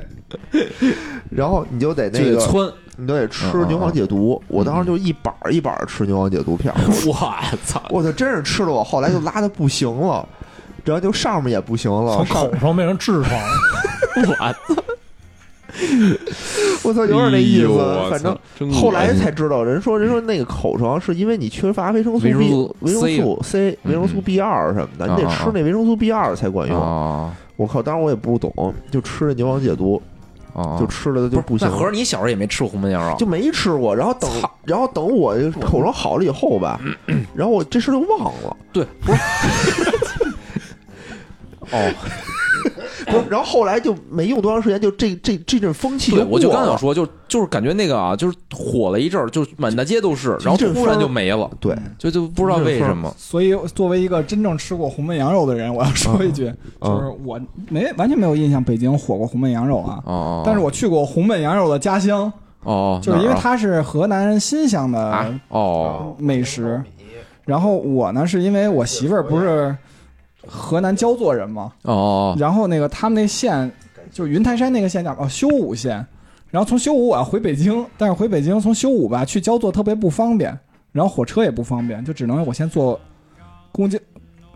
[1.30, 4.42] 然后你就得那个窜，你都得吃牛黄解毒。
[4.48, 6.74] 我当时就一板一板吃牛黄解毒片。
[7.06, 7.12] 我
[7.64, 7.80] 操！
[7.90, 10.28] 我操，真是吃了我后来就拉的不行了，
[10.84, 13.40] 然后就上面也不行了，从口上变成痔疮。
[14.26, 14.82] 我操！
[16.82, 18.10] 我操，有点那意思。
[18.10, 18.36] 反正
[18.72, 22.32] 后来才知道，人说人说那个口疮是因为你缺乏维生素 B、
[22.80, 26.76] 维生素 C、维生素 B 二什么的，你得吃那维生素 B 二才管用。
[27.56, 30.00] 我靠，当时我也不懂，就吃那牛黄解毒，
[30.78, 31.70] 就吃了就不行。
[31.70, 33.16] 合着你小时候也没吃过红焖羊肉？
[33.16, 33.94] 就没吃过。
[33.94, 34.30] 然后等，
[34.64, 36.80] 然后等我口疮好了以后吧，
[37.34, 38.56] 然后我这事就忘了。
[38.72, 39.20] 对，不是。
[41.72, 41.92] 哦。
[43.10, 46.12] 不是，然后后来就没用多长时间，就这这这阵风气。
[46.12, 51.50] 对，我就刚想说，就就是感觉那个啊，就是火了一阵儿，就满大街都是，然后突然就没了。
[51.60, 53.12] 对，就就不知道为什么。
[53.16, 60.00] 所以作为一个真正吃过红焖羊肉的人，我要说一句，就是我没完全没有印象北京火过红焖羊肉啊。
[60.04, 60.42] 哦。
[60.44, 62.32] 但是我去过红焖羊肉的家乡。
[62.64, 63.00] 哦。
[63.02, 66.82] 就是因为它是河南新乡的哦美食，
[67.44, 69.76] 然后我呢是因为我媳妇儿不是。
[70.48, 73.70] 河南焦作人嘛，哦，然后那个他们那县
[74.10, 76.04] 就是云台山那个县叫哦修武县，
[76.50, 80.58] 然后从修武我要回北京，但是回北京从修武吧去焦作特别不方便，
[80.90, 82.98] 然后火车也不方便，就只能我先坐
[83.70, 83.98] 公交，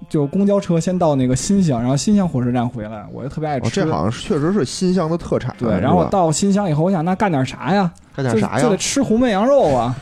[0.09, 3.70] 就公交车先到那个新乡，然后新乡火车站回来，我就特别爱吃。
[3.70, 5.55] 这好像确实是新乡的特产。
[5.59, 7.93] 对，然后我到新乡以后，我想那干点啥呀？
[8.16, 8.62] 干点啥呀？
[8.62, 9.95] 就得吃红焖羊肉啊，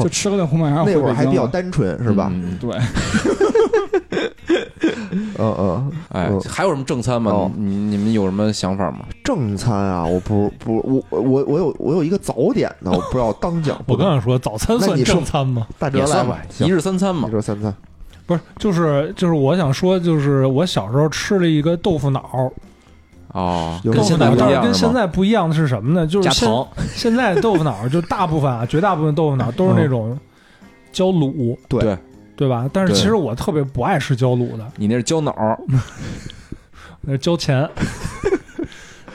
[0.00, 0.84] 就吃了那红焖羊肉。
[0.86, 2.32] 那会儿还比较单纯，是吧？
[2.60, 2.70] 对。
[5.38, 7.50] 嗯嗯，哎，还有什么正餐吗？
[7.56, 9.00] 你你们有什么想法吗？
[9.24, 13.80] 正餐啊，我不不，我我我有我有一个早点呢，我不知道当讲。
[13.88, 15.66] 我刚想说早餐算正餐吗？
[15.78, 17.74] 大哲来吧，一日三餐嘛，一日三餐。
[18.26, 22.50] 不是，就是就是我想说，就是我小时候吃了一个豆腐脑。
[23.32, 26.06] 哦，豆腐脑，但是跟现在不一样的是什么呢？
[26.06, 26.50] 就是现
[26.94, 30.18] 现在豆腐脑就大部分啊，绝大部分豆腐脑都是那种
[30.92, 31.56] 浇卤。
[31.68, 31.96] 对。
[32.36, 32.68] 对吧？
[32.72, 34.66] 但是其实我特别不爱吃焦卤的。
[34.76, 35.34] 你那是焦脑，
[37.00, 37.68] 那是焦钱。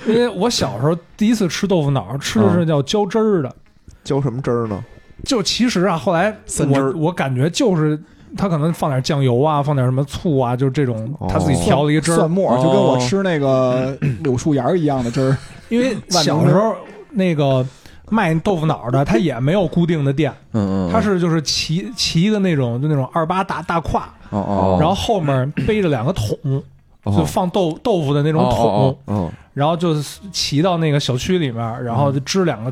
[0.08, 3.56] 因为我小时候第一次吃豆腐脑，吃的是叫焦汁儿的。
[4.04, 4.84] 焦什么汁儿呢？
[5.24, 6.36] 就其实啊，后来
[6.68, 8.02] 我我感觉就是
[8.36, 15.38] 他可能放点酱油啊，放点什么醋啊，就是这种他自己调了一个汁儿，蒜末，就跟我吃那个 柳树芽一样的汁儿。
[15.70, 16.76] 因为 小时候
[17.12, 17.64] 那个。
[18.12, 26.62] 卖豆腐脑的，他也没有固定的店，嗯嗯，他是就是骑骑一个那种就那种二八大大胯，哦哦，然后后面背着两个桶，
[27.06, 29.96] 就放豆豆腐的那种桶，嗯，然后就
[30.32, 32.72] 骑到那个小区里面，然后就支两个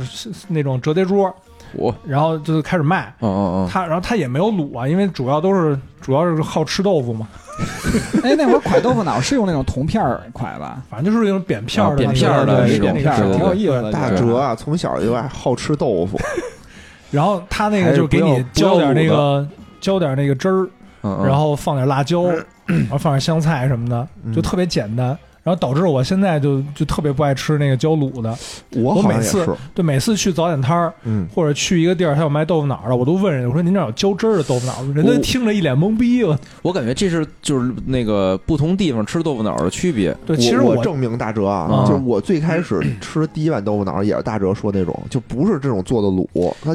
[0.49, 1.33] 那种折叠桌。
[1.73, 7.27] 我，然后就开始卖，嗯嗯嗯，他然后他也没有卤啊，因为主要都是主要是好吃豆腐嘛。
[8.23, 10.81] 哎，那会儿蒯豆腐脑是用那种铜片儿蒯吧？
[10.89, 12.93] 反正就是那种扁片儿、扁片儿的那种，
[13.33, 13.91] 挺有意思的。
[13.91, 16.17] 大哲啊，从小就爱好吃豆腐，
[17.11, 19.45] 然后他那个就给你浇点那个
[19.81, 20.69] 浇点那个汁儿，
[21.25, 22.23] 然后放点辣椒，
[22.65, 25.17] 然后放点香菜什么的，就特别简单。
[25.43, 28.37] 然后导致我现在就就特别不爱吃那个焦卤的。
[28.75, 34.93] 我我每次对每次去早点摊儿，嗯，或者去一个地儿，他有卖豆腐脑的，我都问人，我说您这有浇汁儿的豆腐脑吗？
[34.95, 36.37] 人家听着一脸懵逼了。
[36.61, 40.15] 我感觉这是就是那个不同地方吃豆腐脑的区别。
[40.25, 46.27] 对，其实我证明大哲啊，就是我最开始吃第一碗豆腐脑也是大哲说那种，就不是这种做的卤。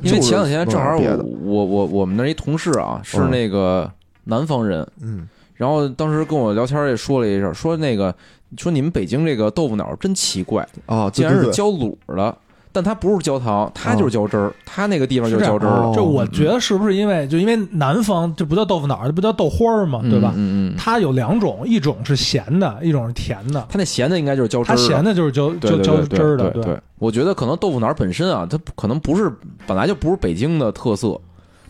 [0.03, 3.91] 因为前两天正好我我我我们那一同事啊是那个
[4.25, 8.15] 南方人，嗯，然后当时跟我聊天也说了一声，说那个。
[8.57, 12.37] 说你们北京这个豆腐脑真奇怪啊，竟然是浇卤的，
[12.73, 15.93] 但它不是焦糖，它就是浇汁儿，它那个地方就是浇汁儿。
[15.95, 20.01] 就我觉得是不是因为就因为南方这不叫豆腐脑，这不叫豆花儿嘛？
[20.03, 20.33] 对吧？
[20.37, 20.75] 嗯嗯。
[20.77, 23.65] 它有两种，一种是咸的，一种是甜的。
[23.69, 24.77] 它那咸的应该就是浇汁儿。
[24.77, 26.51] 它咸的就是浇浇浇汁儿的。
[26.51, 29.33] 对，我觉得可能豆腐脑本身啊，它可能不是
[29.67, 31.21] 本来就不是北京的特色。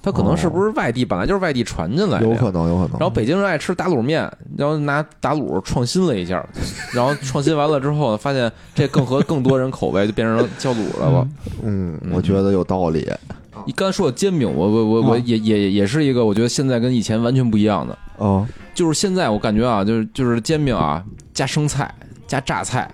[0.05, 2.91] 它可能是不是外地本来就是外地传进来的，有可能，有可能。
[3.01, 6.47] 然后北京人爱吃打卤面，然后拿打卤创新了一下，
[6.93, 11.29] 然后创新完了之后，发现这更合更多人口味，就变成叫卤了吧？
[11.63, 13.11] 嗯，我觉得有道理。
[13.67, 17.97] 你刚才说的煎饼，我我我我也也也是一个，我觉得现在跟以前完全不一样的。
[18.19, 21.03] 哦，就是现在我感觉啊，就是就是煎饼啊，
[21.33, 21.91] 加生菜，
[22.27, 22.91] 加榨菜，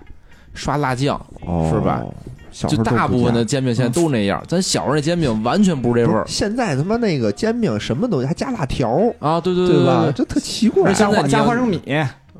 [0.54, 1.20] 刷辣酱，
[1.68, 2.00] 是吧？
[2.52, 4.42] 就大部分的煎饼现在都是那样。
[4.48, 6.24] 咱小时候那煎饼完全不是这味儿。
[6.26, 8.88] 现在他妈那个煎饼什么东西还加辣条
[9.18, 9.40] 啊？
[9.40, 10.12] 对对对吧？
[10.14, 10.92] 这特奇怪。
[10.92, 11.80] 现在加花生米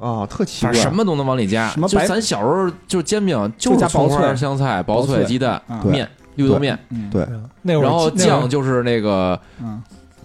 [0.01, 0.73] 啊，特奇怪。
[0.75, 1.69] 什么都能往里加。
[1.69, 1.89] 什么？
[1.89, 6.09] 咱小时候就是煎饼，就是薄脆香菜、薄脆鸡蛋面。
[6.37, 6.79] 绿豆面，
[7.11, 7.27] 对，
[7.65, 9.39] 然后酱就是那个，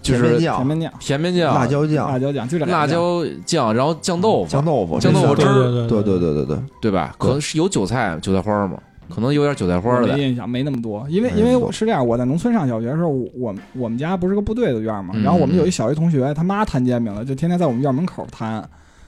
[0.02, 7.14] 就是甜面酱、甜面酱、辣椒酱、辣椒酱，就这辣椒酱，然后酱豆腐、酱豆腐、酱豆腐汁儿，对对对对对，对吧？
[7.18, 8.78] 可能是有韭菜、韭菜花吗？
[9.10, 10.16] 可能有点韭菜花的。
[10.16, 18.68] 没印象，没那么多，因为因为是这样，我在农村上小学的时候，我我们家不是个部队的院嘛，然后我们有一小学同学，他妈摊煎饼的，就天天在我们院门口摊。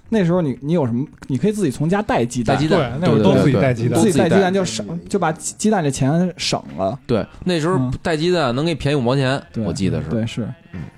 [0.10, 1.06] 那时候你你有什么？
[1.28, 6.98] 你可以自己从家带鸡蛋，带鸡蛋，那会儿都自己带鸡蛋，自己带鸡蛋就省，就把鸡蛋这钱省了。
[7.06, 10.10] 对，那时候带鸡蛋能给便宜五毛钱，我记得是。
[10.10, 10.48] 对，是。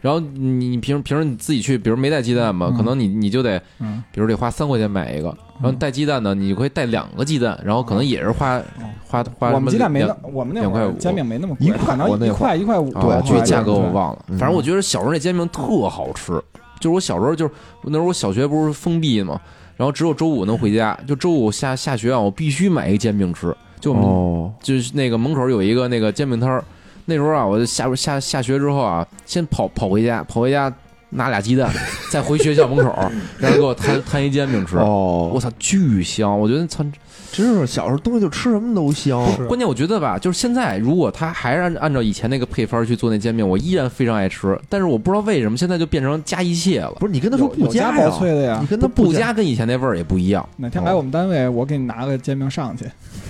[0.01, 3.60] 然后你平时平时你自己去，比如没带鸡蛋嘛，可能你你就得，
[4.12, 5.36] 比如得花三块钱买一个。
[5.62, 8.62] 然后带鸡蛋呢，你就可以带两个鸡蛋，然后可能也是花
[9.05, 9.51] 花花。
[9.51, 12.91] 我们鸡蛋没那，我们那两块五煎饼没那么贵，可能一块一块五。
[12.93, 14.26] 对，具体价格我忘了。
[14.30, 16.41] 反正我觉得小时候那煎饼特好吃。
[16.80, 17.51] 就是我小时候，就是
[17.84, 19.39] 那时候我小学不是封闭嘛，
[19.75, 23.55] 然后只有周五能回家，就周五下下学啊，我必须买一个煎饼吃。
[23.80, 26.61] 就就是那个门口有一个那个煎饼摊儿，
[27.05, 30.69] 那时候啊，我就下下下学之后啊，先跑跑回家，跑回家
[31.10, 31.72] 拿俩鸡蛋，
[32.12, 32.93] 再回学校门口，
[33.39, 34.78] 然后给我摊摊一煎饼吃。
[34.78, 36.39] 哦，我操，巨香！
[36.39, 36.86] 我觉得操。
[37.32, 39.24] 真是小时候东西就吃什么都香。
[39.45, 44.60] 关键我觉得吧，就是现在如果他还是按按照以前那个配方去做那煎饼，我依然非常爱吃。
[44.68, 46.91] 但是我不知道为什么现在就变成加一切了。
[46.99, 48.57] 不是你跟他说不加薄脆的呀？
[48.60, 50.43] 你跟他不加，跟以前那味儿也不一样。
[50.57, 52.86] 哪天来我们单位，我给你拿个煎饼上去。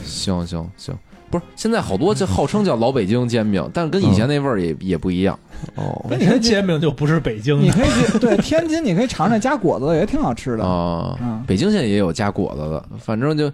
[0.06, 0.96] 行行行。
[1.30, 5.38] 不是，现在好多就号称叫老北京煎饼，但是跟以前那味儿也也不一样。
[5.76, 11.18] 哦，那你看煎饼就不是北京的，你可以对天津，你可以尝尝加果子的，也挺好吃的啊。
[11.46, 13.52] 北京现在也有加果子的，反正就，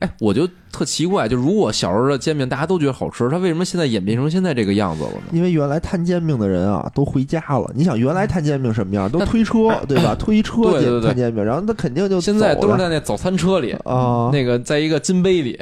[0.00, 5.22] 哎，我就特奇怪，就如果小时候的煎饼大家都觉得好吃，它为什么现在演变成现在这个样子了呢？
[5.32, 7.70] 因为原来摊煎饼的人啊都回家了。
[7.74, 9.10] 你想原来摊煎饼什么样？
[9.10, 10.14] 都推车对吧？
[10.18, 15.58] 推车摊煎饼，然后他肯定就现在都是在那早餐车里啊，那个在一个金杯里。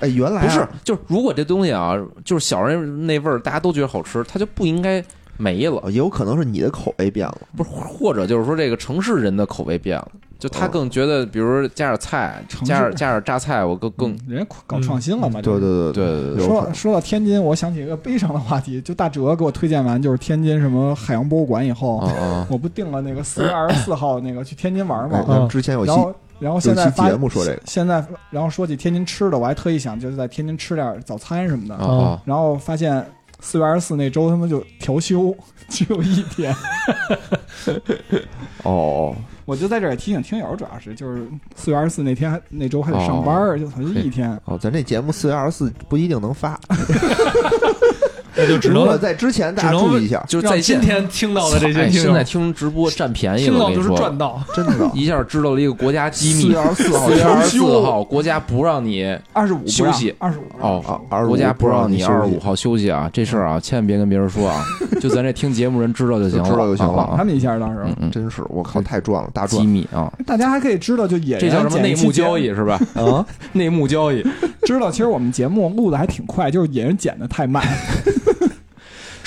[0.00, 1.92] 哎，原来不是，就是如果这东西啊，
[2.24, 5.04] 就是小时候那味儿，大家都觉得好吃，它就不应该
[5.36, 5.82] 没了。
[5.90, 10.08] 也有可能是你的口味变了，不是，或者就是说这个城市人的口味变了，
[10.40, 15.40] 就他更觉得，比如加点菜，加点加点榨菜，我更更人家搞创新了嘛？
[15.40, 16.46] 对对对对对。
[16.46, 22.02] 说说到天津，我想起一个悲伤的话题，就大哲给我推荐完就是天津什么海洋博物馆以后，
[22.48, 25.46] 我不定了那个四月二十四号那个去天津玩嘛？
[25.48, 26.12] 之前有然后。
[26.40, 31.74] 然后现在节目说这个，现在然后说起天津吃的，我还特意想就是在天津吃点早餐什么的。
[31.74, 33.06] 啊，然后发现
[33.40, 35.34] 四月二十四那周他们就调休，
[35.68, 36.54] 只有一天。
[38.62, 39.14] 哦，
[39.44, 41.26] 我就在这儿提醒听友，主要是就是
[41.56, 44.38] 四月二十四那天那周还得上班，就就一天。
[44.44, 46.58] 哦，咱这节目四月二十四不一定能发。
[48.36, 56.42] 那就只能在之前大家注意一下，就是在今天听到的这些，现在听直播占便宜了，听到就是赚到， 真的，一下知道了一个国家机密。
[56.42, 63.08] 四月 二十四号，四月二十四号，国家不让你二十五休息，二十五哦，国家不让你二十五号休息啊！
[63.12, 64.64] 这事儿啊，千万别跟别人说啊，
[65.00, 67.14] 就咱这听节目人知道就行了，知道就行了。
[67.16, 70.12] 他们一下当时，真是我靠，太赚了，大赚机密啊！
[70.26, 72.80] 大家还可以知道，就也这叫什么内幕交易是吧？
[72.94, 74.24] 啊，内幕交易，
[74.62, 77.64] 知道其实我们节目录的还挺快，就是野人剪的太慢。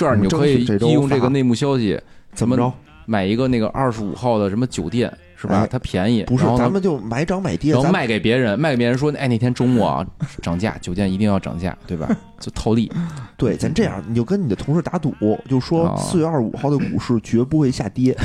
[0.04, 1.98] 这样你就可以利用这个内幕消息，
[2.34, 2.72] 怎么着
[3.06, 5.66] 买一个那个二十五号的什么酒店是吧？
[5.70, 10.06] 它便宜，不是咱们就买涨买跌，然后卖给别人，卖给别人说，哎，那天周末啊
[10.44, 12.10] 涨价，酒店一定要涨价，对吧？
[12.40, 12.92] 就套利。
[13.38, 15.14] 对，咱这样，你就跟你的同事打赌，
[15.50, 18.18] 就说四月二十五号的股市绝不会下跌，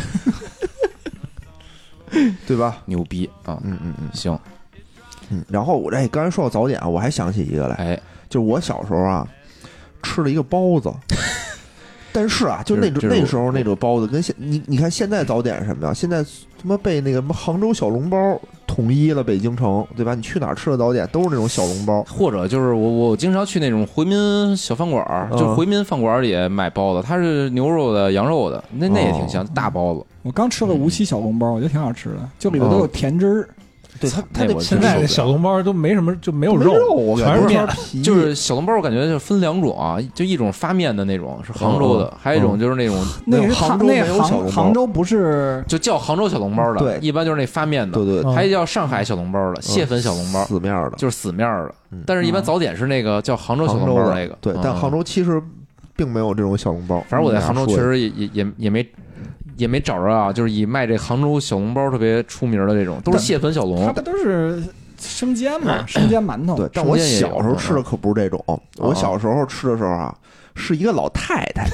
[2.47, 2.79] 对吧？
[2.87, 3.61] 牛逼啊！
[3.65, 4.37] 嗯嗯嗯，行。
[5.31, 9.27] 嗯，然后我这刚才说到早点啊，我还想起一个来，哎，就是我小时候啊
[10.03, 10.93] 吃了一个包子。
[12.19, 15.95] 但是啊，就那种那时候那种包子，跟现你你看现在早点是什么呀？
[15.95, 20.17] 现在他妈被那个什么杭州小笼包统一了北京城，对吧？
[20.17, 30.05] 你去哪儿吃的早点都是那种小笼包，或者就是我我经常去那种回民小饭馆，就回民饭馆里买包子，它是牛肉的、羊肉的，那那也挺香，大包子。
[30.25, 33.49] 我刚吃了无锡小笼包，我觉得挺好吃的，就里头都有甜汁儿。
[34.01, 38.01] 对它它那现在的小笼包都没什么，就没有肉，全是面皮。
[38.03, 42.97] 就是小笼包，我感觉就分两种啊，就一种发面的那种是杭州的，还有一种就是那种
[43.27, 51.75] 那是杭州那杭杭州不是就叫杭州小笼包的，对，一般就是那发面的，对对，还叫上海小笼包的，蟹粉小笼包，死面的，就是死面的。
[52.07, 55.43] 但是，一般早点是那个叫杭州小笼包那个，对，但杭州其实
[55.97, 57.03] 并没有这种小笼包。
[57.09, 58.87] 反正我在杭州确实也也也也没。
[59.59, 63.85] 也没找着啊，就是以卖这杭州小笼包特别出名的这种，都是蟹粉小笼。
[63.85, 64.63] 它不都是
[64.99, 66.57] 生煎嘛，生煎馒头。
[66.57, 68.43] 对，但我小时候吃的可不是这种。
[68.77, 70.15] 我小时候吃的时候啊，
[70.55, 71.67] 是一个老太太，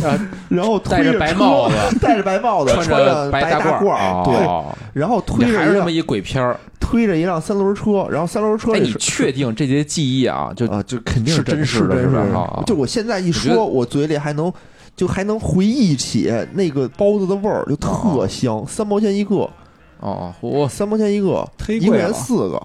[0.48, 8.74] 然后戴着白帽子， 戴着白帽子，穿着白大褂对，然后推着这么一鬼片儿，推着一辆三轮车，然后三轮车。
[8.74, 10.52] 哎，你确定这些记忆啊？
[10.54, 12.62] 就啊，就肯定是真实的，是吧？
[12.66, 14.52] 就我现在一说，我嘴里还能。
[14.94, 19.48] 就还能回忆起那个包子的味儿，就特香，三毛钱一个，
[20.00, 22.62] 哦，我，三毛钱一个，一个人四个。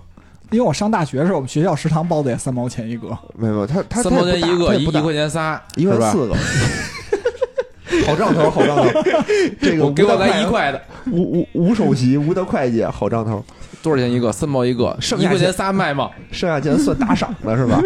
[0.51, 6.33] 因为我上大学的时候，我们学校食堂包子也三毛钱一个，没有，他他三毛钱一个，一一块钱仨，一块四个，
[8.07, 8.85] 好账头，好账头。
[9.59, 13.43] 这个给我来一块的，吴吴吴首席，吴的会计，好账头。
[13.87, 14.31] 多少钱一个？
[14.31, 16.09] 三毛一个，剩下钱仨卖吗？
[16.31, 17.81] 剩下钱算打赏的是吧？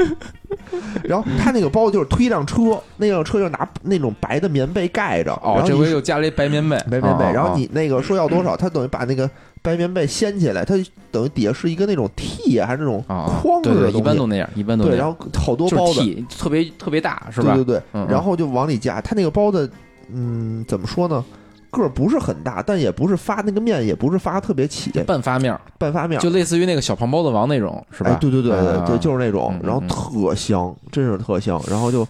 [1.04, 5.32] 然后他那个包子就是推一辆车，那辆车就拿那种白的棉被盖着。
[5.44, 7.24] 哦，这回又加了一白棉被，白棉被。
[7.26, 9.30] 然后你那个说要多少，他等于把那个
[9.62, 10.76] 白棉被掀起来，他
[11.12, 13.98] 等于底下是一个那种屉还是那种框子的东西。
[14.00, 14.98] 一般都那样，一般都对。
[14.98, 16.02] 然后好多包子
[16.38, 17.54] 特别特别大，是吧？
[17.54, 18.06] 对对对。
[18.08, 19.70] 然后就往里加，他那个包子，
[20.12, 21.24] 嗯，怎么说呢？
[21.72, 28.18] 个儿不是很大，但也不是发那个面，也不是发特别起，半发面，半发面，就类似于那个小胖包子王那种，是吧？
[28.20, 31.62] 对对对对对，就是那种，然后特香，真是特香。
[31.70, 32.06] 然后就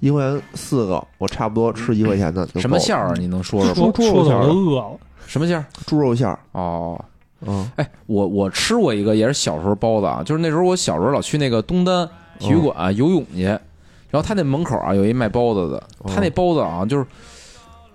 [0.00, 2.46] 一块钱四个，我差不多吃一块钱的。
[2.56, 3.14] 什么馅儿？
[3.16, 3.92] 你能说说吗？
[3.94, 4.42] 猪肉馅儿。
[4.44, 4.98] 都饿了。
[5.26, 5.64] 什么馅儿？
[5.86, 6.38] 猪肉馅儿。
[6.52, 7.02] 哦，
[7.40, 12.06] 嗯，哎，我我吃过一个，也是小时候包的啊，就是那时候我小时候老去那个东单
[12.38, 13.60] 体育馆游泳去，然
[14.12, 17.06] 后他那门口啊有一卖包子的，他那包子啊就是。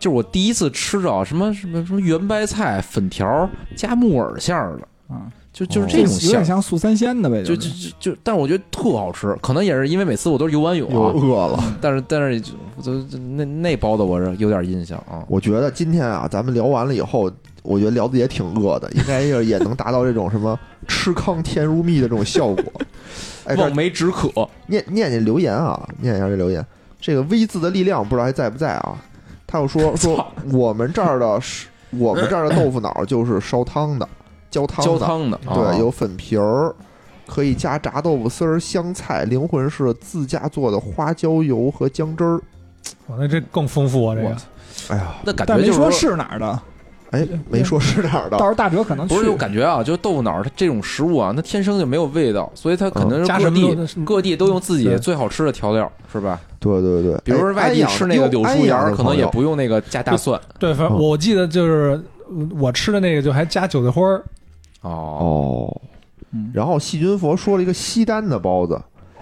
[0.01, 15.23] 就是我第一次吃着什么什么什么圆白菜粉条加木耳馅儿的啊，就就是这种馅有点像素三鲜的呗，就就就就，但是我觉得特好吃，可能也是因为每次我都是游完泳饿了， 但是但是就就那那包子我是有点印象啊。
[15.27, 17.31] 我觉得今天啊，咱们聊完了以后，
[17.61, 22.63] 我觉得聊的也挺饿的，应该也也能达到这种什么吃糠甜如蜜的这种效果。
[23.57, 24.29] 望梅止渴，
[24.65, 26.65] 念念念留言啊，念一下这留言。
[26.99, 28.95] 这个 V 字的力量不知道还在不在啊？
[29.51, 34.07] 他又说说我们这儿的是，我们这儿的豆腐脑就是烧汤的，
[34.49, 36.73] 浇汤浇汤的，对，有粉皮儿，
[37.27, 42.39] 可以加炸豆腐丝儿、香菜，灵魂是自家做的花椒油和姜汁儿。
[43.07, 44.15] 哇，那这更丰富啊！
[44.15, 44.37] 这个，
[44.87, 46.61] 哎呀，那感觉就是说是哪儿的？
[47.11, 56.39] 哎，没说是哪儿的，到时候大哲可能不是就感觉啊，就豆腐脑它这种食物啊，它天生就没有味道，所以它可能是各地各地都用自己最好吃的调料，是吧？
[56.59, 60.39] 对对对，比如说外地吃那个柳树芽，可能也不用那个加大蒜。
[60.57, 62.01] 对，反正我记得就是
[62.57, 64.23] 我吃的那个就还加韭菜花儿。
[64.81, 65.81] 哦，
[66.53, 68.79] 然后细菌佛说了一个西单的包子，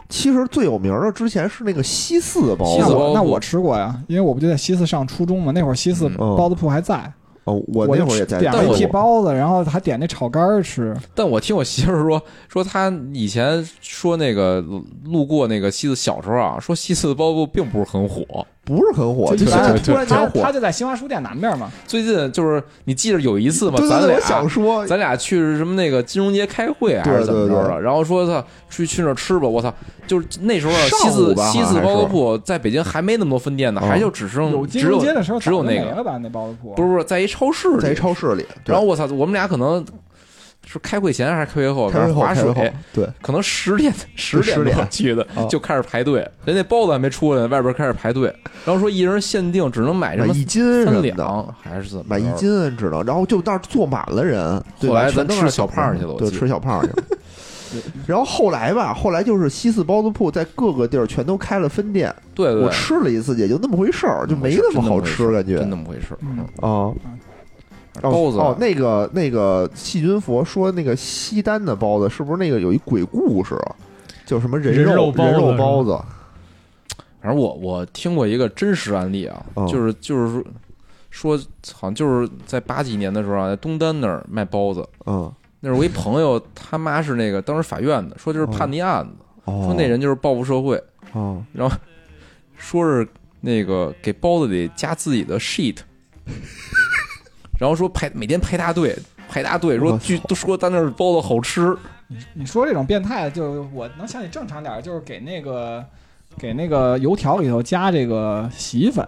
[0.10, 2.84] 其实最有名的之前是那个西四包子，
[3.16, 7.12] 那我吃过呀，因为我不就在西四上初中嘛，那会儿西四包子铺还在。
[7.54, 10.96] 我那会儿也在点了一屉包子，然后还点那炒肝吃。
[11.14, 14.64] 但我听我媳妇说，说她以前说那个
[15.04, 18.46] 路过那个西四小时候啊，说西四的包子并不是很火。
[18.76, 20.42] 不是很火，就突然间火。
[20.42, 21.72] 他就在新华书店南边嘛。
[21.88, 27.82] 最近就是你记得有一次嘛，咱俩想说，咱俩去什么那个金融街开会还是怎么着的？
[27.82, 29.74] 然后说他去去那吃吧，我操！
[30.06, 35.00] 就是那时候西四西四包子铺在北京还没那么多分店呢，还就只剩只有
[35.40, 38.46] 只有那个那包子铺，不是不是在一超市在一超市里。
[38.66, 39.84] 然后我操，我们俩可能。
[40.66, 41.90] 是开会前还是开会后？
[41.90, 42.74] 开会后，划水。
[42.94, 48.34] 对，可能十点 十点去的就开始排队，人家包子还没出来，外边开始排队。
[48.66, 52.06] 然后说一人限定只能买什么一斤三两还是怎么？
[52.08, 54.64] 买一斤只能，然后就那儿坐满了人。
[54.80, 57.04] 后来咱吃小胖去了，对，吃小胖去了。
[58.08, 62.14] 然后后来吧，后来就是西四包子铺在各个地儿全都开了分店。
[62.34, 66.92] 对，我吃了一次，也就那么回事儿，就没那么好吃，感觉真那么回事儿啊。
[68.02, 73.56] 包子哦，那个那个细菌佛说那个西单的包子是不是那个有一鬼故事，
[74.26, 75.98] 叫什么人肉人肉包子？
[77.22, 80.42] 反正我我听过一个真实案例啊，就是就是
[81.10, 81.38] 说
[81.74, 85.30] 好像就是在八几年的时候啊，在东单那儿卖包子，嗯，
[85.60, 89.12] 那是我一朋友他妈是那个当时法院的，说就是判那案子，
[89.46, 90.82] 说那人就是报复社会，
[91.12, 91.76] 哦， 然后
[92.56, 93.06] 说是
[93.42, 95.78] 那个给包子里加自己的 sheet。
[97.60, 98.98] 然后说排每天排大队，
[99.30, 101.76] 排大队，说据都说咱那儿包子好吃。
[102.08, 105.86] 你你说这种变态，就我能想起正常点儿，就是给那个
[106.40, 109.06] 给那个油条里头加这个洗衣粉。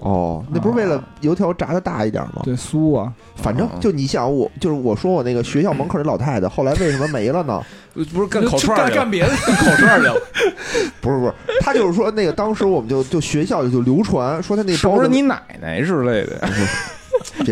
[0.00, 2.42] 哦，那不是为了油条炸的大一点吗？
[2.44, 3.10] 对，酥啊。
[3.36, 7.62] 反正就你想，我就是我说我那个学校门口那老太太，后来为什么没了呢？
[8.12, 10.14] 不是干烤串 干干别的，干烤串去了。
[11.00, 11.32] 不是不是，
[11.62, 16.46] 他就是说那个当时我们就就学校里就流传说他那是不是你奶奶之类的。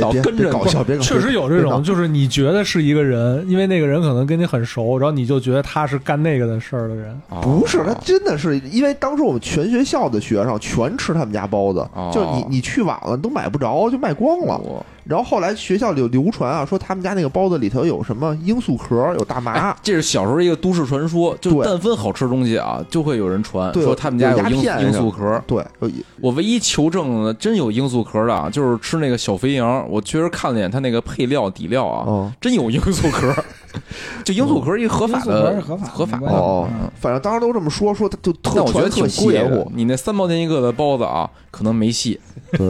[0.00, 7.20] 老跟着搞笑，别确实有这种，就是你觉得是一个人，因为那个人可能跟你很熟，然后你就觉得他是干那个的事儿的人。
[7.42, 14.60] 不是，他真的是因为当时我们全学校的学生全吃他们家包子，就是你你去晚了都买不着，就卖光了。
[15.04, 19.76] 然后后来学校里有流传啊，说他们家那个包子里头有什么罂粟壳，有大麻。
[19.82, 25.42] 这是小时候一个都市传说，就但凡好吃东西啊，就会有人传说他们家有罂罂粟壳。
[25.46, 25.62] 对，
[26.22, 33.34] 我唯一求证的真有罂粟壳的，就是吃那个小肥羊，我确实看了眼它那个配料底料啊， 真有罂粟壳。
[34.24, 36.68] 就罂粟壳一合法的，合法合法哦。
[37.00, 39.68] 反正当时都这么说，说它就特我觉得挺邪乎。
[39.74, 42.20] 你那三毛钱一个的包子啊，可能没戏。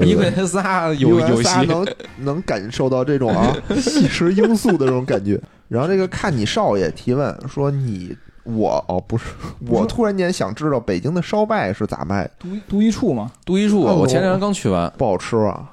[0.03, 1.87] 一块钱仨有有戏，能
[2.25, 5.39] 能感受到这种啊吸食罂粟的这种感觉。
[5.69, 9.25] 然后这个看你少爷提问说你我哦不是
[9.67, 12.29] 我突然间想知道北京的烧麦是咋卖？
[12.39, 13.31] 独独一处吗？
[13.45, 15.71] 独一处，我前两天刚去完，不好吃啊。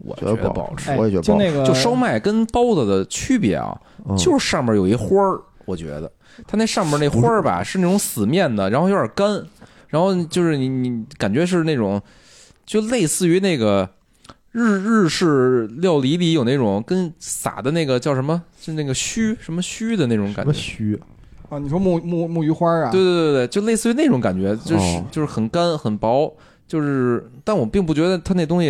[0.00, 3.78] 我觉得不好吃，我也觉得就那个就烧麦跟包子的区别啊，
[4.18, 5.40] 就是上面有一花儿。
[5.64, 6.10] 我觉得
[6.46, 9.44] 它那上面那花儿吧是那种死面的，然后有点干，
[9.88, 12.00] 然后就是你你感觉是那种。
[12.66, 13.90] 就类似于那个
[14.52, 20.52] 日日式料理里有那种跟撒的那个叫什么，就那个须什么须的那种感觉。
[20.52, 20.96] 须
[21.48, 21.58] 啊？
[21.58, 22.92] 你说木木木鱼花啊？
[22.92, 26.32] 对对对对，就类似于那种感觉，就是就是很干很薄，
[26.70, 28.68] 就是但我并不觉得它那东西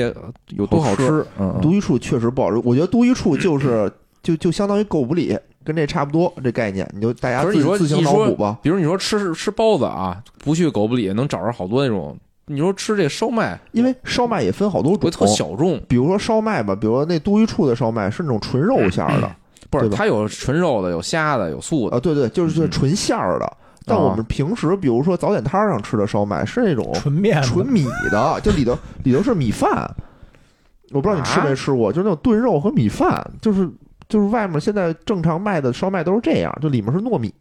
[0.57, 1.23] 有多好吃。
[1.61, 3.93] 独一处确实不好吃，我觉得独一处就是
[4.23, 8.59] 就就相当于狗不理，跟这差不多这概念，你就大家自自行脑补吧。
[8.63, 12.17] 比如你说吃吃包子啊，不去狗不理能找着好多那种。
[12.47, 15.79] 你说吃这烧麦，因为烧麦也分好多种，特小众。
[15.87, 19.31] 比如说烧麦吧，比如说那都一处的烧麦是那种纯肉馅儿的，
[19.69, 19.91] 不是？
[19.91, 22.01] 它有纯肉的，有虾的，有素的啊。
[22.01, 23.57] 对对，就是纯馅儿的。
[23.91, 29.71] 但我们平时比如说早点摊上吃的烧麦是那种纯面、纯米的，就里头里头是米饭。
[30.93, 33.69] 我不知道你吃没吃过，就是那种炖肉和米饭，就是
[34.09, 37.33] 就是外面现在正常卖的烧麦都是这样，就里面是糯米。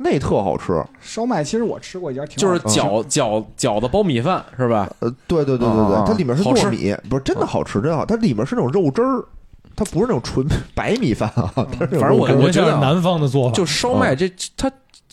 [0.00, 4.88] 那特好吃，烧麦其实我吃过一家，就是饺饺饺子包米饭是吧？
[5.00, 8.06] 呃，对对对对对，它里面是糯米，不是真的好吃，真好。
[8.06, 9.24] 它里面是那种肉汁儿，
[9.74, 11.50] 它不是那种纯 白米饭啊。
[11.56, 14.70] 反正我我觉得南方的做法，就烧麦这它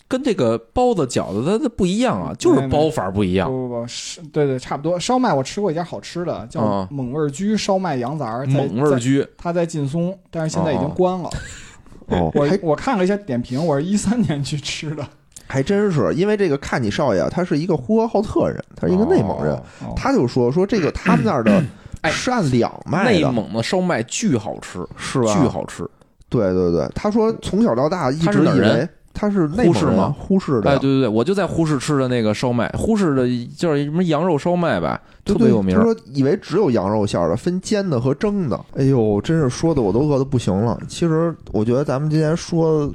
[0.08, 3.48] 跟这个包子饺子它它不一样啊，就是包法不一样。
[3.50, 4.98] 不不不，是，对对，差不多。
[5.00, 8.46] 烧麦我吃过一家好吃的，叫猛味居烧麦羊杂儿。
[8.46, 11.28] 猛味居，它在劲松，但是现在已经关了。
[12.06, 15.04] 哦， 我我看了一下点评，我是一三年去吃的，
[15.48, 19.60] 还真是，因为这个看你少爷，他是一个呼和浩特人，他是一个内蒙人，
[19.96, 21.60] 他就说说这个 他们那儿的
[22.04, 25.34] 是按两卖的，内蒙的烧麦巨好吃，是吧？
[25.34, 25.84] 巨好吃，
[26.28, 28.88] 对对对，他说从小到大一直以为。
[29.18, 30.14] 他是呼市吗？
[30.18, 35.74] 呼市的，哎，对对对，我就在呼市吃的那个烧麦，呼市的就是什么羊肉烧麦吧，特别有名。
[35.74, 38.60] 他说以为只有羊肉馅的，分煎的和蒸的。
[38.74, 40.78] 哎呦，真是说的我都饿的不行了。
[40.86, 42.92] 其实我觉得咱们今天说，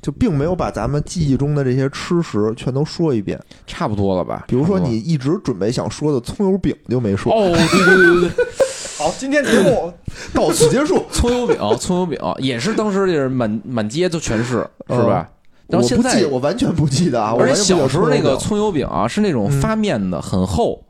[0.00, 3.36] 就并没有把咱们记忆中的这些吃食全都说一遍，
[3.66, 4.44] 差不多了吧？
[4.46, 7.32] 比如说你一直准备想说的葱油饼就没说。
[7.32, 8.30] 哦，对对对对。
[8.96, 9.92] 好，今天节目
[10.32, 11.04] 到此结束。
[11.10, 15.28] 葱油饼，葱油饼也是当时也是满满街都全是，是吧？
[15.68, 17.34] 然后现在我完全不记得啊！
[17.38, 20.82] 而且小时候那个葱油饼啊，是那种发面的，很厚，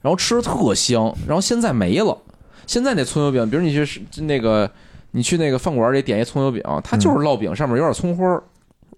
[0.00, 1.14] 然后吃的特香。
[1.26, 2.18] 然后现在没了。
[2.66, 4.68] 现在那葱油饼，比如你去那个，
[5.12, 8.42] 你去那个饭馆里点一葱油饼，它就是烙饼，上面有点葱花儿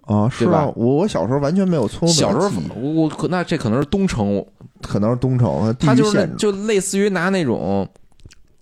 [0.06, 0.72] 啊，是吧？
[0.74, 2.22] 我我小时候完全没有葱油饼。
[2.22, 4.42] 小时候我我那这可能是东城，
[4.80, 7.86] 可能是东城，它就是就类似于拿那种。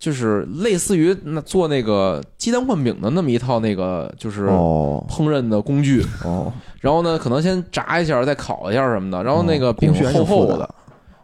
[0.04, 6.52] 就是类似于那做那个鸡蛋灌饼的那么一套那个就是烹饪的工具哦，
[6.82, 10.74] 然后呢可能先炸一下再烤一下什么的，然后那个饼厚厚的，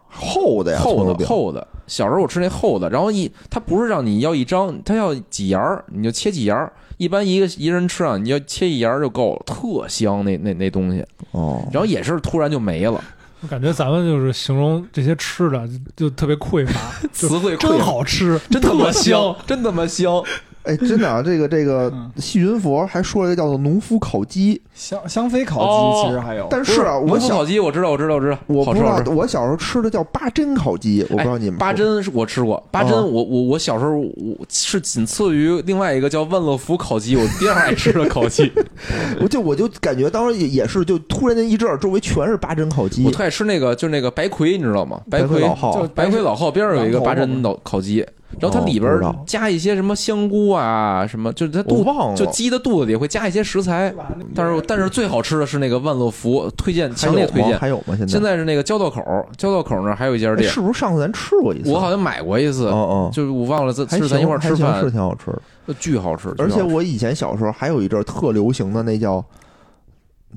[0.09, 1.69] 厚的呀，厚的厚的。
[1.87, 6.73] 小时候我吃那厚的，然后一它不是让你要一张，它要几沿儿，你就切几沿儿。
[6.97, 11.63] 一般一个一人吃啊，你要切一沿儿就够了，特香那那那东西哦。
[11.71, 12.99] 然后也是突然就没了。
[13.43, 16.81] 我感觉咱们就是形容这些吃的就特别匮乏，
[17.13, 20.23] 词汇真好吃，真他妈香，真他妈香。
[20.65, 38.53] 哎，真的啊， 这个这个细云佛还说了一个叫做农夫烤鸡，香香妃烤鸡其实还有，但是啊，我小烤鸡我知道，我知道，我知道，我不知道，我小时候吃的叫八珍烤鸡，我不知道你们八珍是我吃过，八珍我我我小时候我是仅次于另外一个叫万乐福烤鸡，我第二爱吃的烤鸡，
[39.21, 45.01] 我就我就感觉当时也也是，就突然间一阵周围全是八珍烤鸡，我特爱吃那个，就是那个白魁，你知道吗？
[45.11, 48.05] 白魁老号，白魁老号边上有一个八珍老烤鸡。
[48.39, 51.85] 然后它里边加一些什么香菇啊，什么就是它肚
[52.17, 53.93] 就鸡的肚子里会加一些食材，
[54.35, 57.59] 但是但是最好吃的是那个万乐福，推荐强烈推荐。
[57.59, 57.97] 还有吗？
[57.97, 59.03] 现在现在是那个交道口，
[59.37, 61.71] 交道口那还有一家店，是不是上次咱吃过一次？
[61.71, 65.31] 我好像买过一次，嗯嗯，就是我忘了，是咱一块吃饭，是挺好吃
[65.67, 66.33] 的，巨好吃。
[66.39, 69.25] 而且我以前小时候还有一阵特流行的那叫。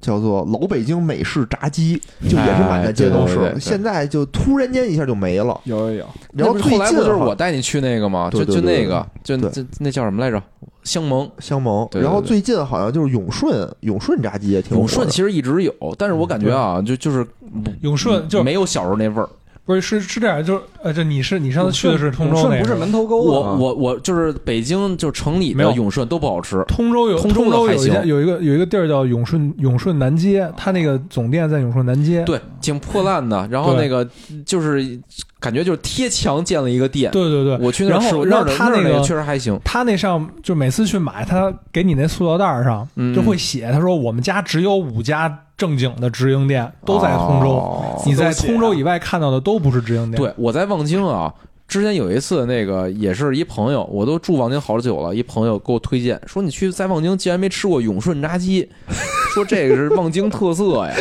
[0.01, 3.55] 叫做老北京美式炸鸡，就也是满大街都是。
[3.59, 5.59] 现在就突然间一下就没了。
[5.65, 6.05] 有有有。
[6.33, 8.29] 然后后来不就是我带你去那个吗？
[8.31, 10.41] 就就那个，就那那叫什么来着？
[10.83, 11.87] 香盟香盟。
[11.93, 14.77] 然后最近好像就是永顺永顺炸鸡也挺。
[14.77, 17.25] 永顺其实一直有，但是我感觉啊，就就是
[17.81, 19.29] 永顺就没有小时候那味儿。
[19.65, 26.61] 不是是是这样，就是呃，这你是你上次去的是通州那不是门头沟我我我就是北京，就城里的永顺都不好吃。
[26.67, 32.23] 通州有通州有一有一个有一个地儿叫永顺永顺南街，它那个总店在永顺南街。
[32.23, 33.47] 对，挺破烂的。
[33.49, 34.05] 然后那个
[34.45, 34.99] 就是
[35.39, 37.09] 感觉就是贴墙建了一个店。
[37.11, 39.57] 对对对，我去那吃，然后他那个确实还行。
[39.63, 42.85] 他那上就每次去买，他给你那塑料袋上
[43.15, 45.39] 就会写，他说我们家只有五家。
[45.63, 50.21] 正经的直营店都在通州，你在通州以外看到的都不是直营店。
[50.21, 51.33] 对，我在望京啊，
[51.69, 58.69] 之前有一次那个也是一朋友，我都住望京好久了，一朋友给我推荐说你去在望京竟然没吃过永顺炸鸡，
[59.33, 60.93] 说这个是望京特色呀。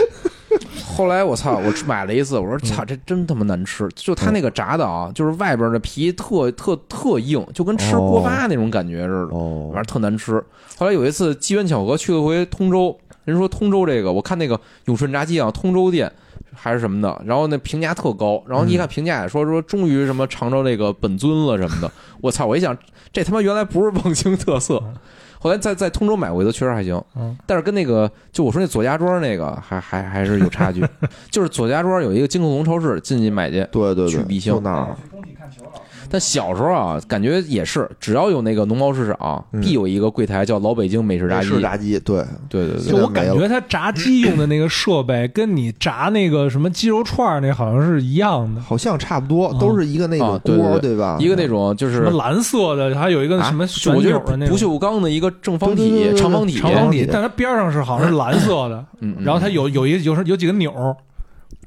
[0.95, 3.89] 后来我操，我买了一次，我说操，这真他妈难吃！
[3.97, 9.33] 就他那个炸的啊，就是外边的皮特特特硬，就跟吃锅巴那种感觉似的，
[9.73, 10.35] 反正特难吃。
[10.77, 12.97] 后来有一次机缘巧合去了回通州。
[13.25, 16.11] 人说通州这个，我看那个永顺炸鸡啊，通州店
[16.55, 22.47] 还是什么的，然后那评价特高，然后一看评价也说说终于什么尝着那个本尊了什么的， 我操！
[22.47, 22.77] 我一想，
[23.13, 24.83] 这他妈原来不是望京特色。
[25.39, 27.03] 后来在在通州买过一次，确实还行，
[27.47, 30.85] 但是跟那个就我说那左家庄那个还还还是有差距。
[31.33, 34.97] 就是左家庄有一个金客隆超市，进去买去，对对对，去必兴那儿。
[36.11, 41.61] 但小时候啊，感觉也是，只要有那个农贸市场，必有一个柜台叫老北京美食炸鸡。
[41.61, 42.93] 炸鸡，对对对对。
[42.93, 51.17] 就我感觉它炸鸡用的那个设备，跟你炸那个什么鸡肉串那好像是一样的，好像差不多，都是一个那个锅，对吧？
[51.21, 58.85] 一个那种就是什么蓝色的，还有一个什么旋钮的那不锈钢的一个正方体、长方体、长方体，但它边上是好像是蓝色的，
[59.21, 60.73] 然后它有有一有时有几个钮。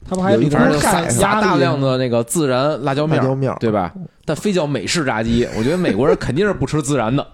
[0.08, 3.20] 它不还里边撒撒大量的那个自然辣椒面，
[3.60, 3.94] 对吧？
[4.24, 7.26] 但非叫美式炸鸡，我觉得美国人肯定是不吃自然的。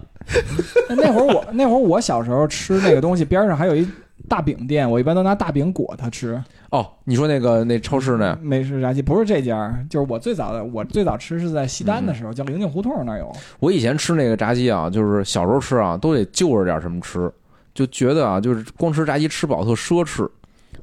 [0.96, 3.86] 那会儿我那会儿我小时候吃那个东西，边上还有一
[4.28, 6.42] 大饼店，我一般都拿大饼裹它吃。
[6.70, 8.38] 哦，你说那个那超市呢？
[8.40, 13.30] 美式炸鸡不是这家，就是我最早的，我最早吃是在西单的时候，叫灵境胡同那儿有。
[13.58, 17.30] 我以前吃那个炸鸡啊，就是小时候吃啊，都得就着点什么吃，
[17.74, 20.26] 就觉得啊，就是光吃炸鸡吃饱特奢侈。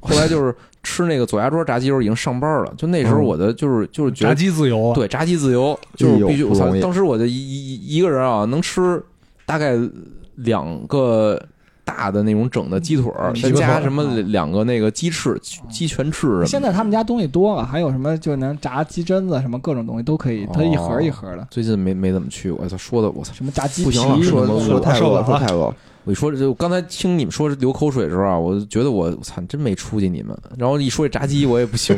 [0.00, 6.70] 后来就是吃那个左家庄炸鸡时候已经上班了，就那时候我的就是就是觉得炸鸡自由，对炸鸡自由就是必须我操！
[6.80, 9.02] 当时我就一一一个人啊能吃
[9.44, 9.76] 大概
[10.36, 11.40] 两个
[11.84, 15.38] 大的那种整的鸡腿儿，再加什么两个那个鸡翅、
[15.68, 16.46] 鸡全翅。
[16.46, 21.46] 现在他们家东西多了，还有什么就能炸鸡胗子什么各种东西都可以，它一盒一盒的。
[21.50, 25.76] 最近没没怎么去过，他说的我操什么炸鸡不行了，说说太饿了，说太饿了。
[26.10, 30.36] 我一说就刚才听你们说流口水的时候啊，我就觉得我我操真没出息你们。
[30.58, 31.96] 然后一说这炸鸡我也不行，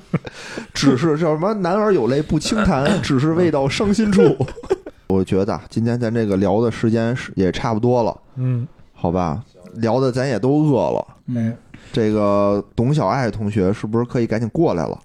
[0.72, 4.34] 只是叫什么男儿有泪不轻弹，只是未到伤心处。
[5.08, 11.06] 我觉得今天咱这个聊的时间是也差不多了，嗯，好吧，聊的咱也都饿了。
[11.26, 11.52] 没，
[11.92, 14.98] 这个董小爱同学是不是可以赶紧过来了？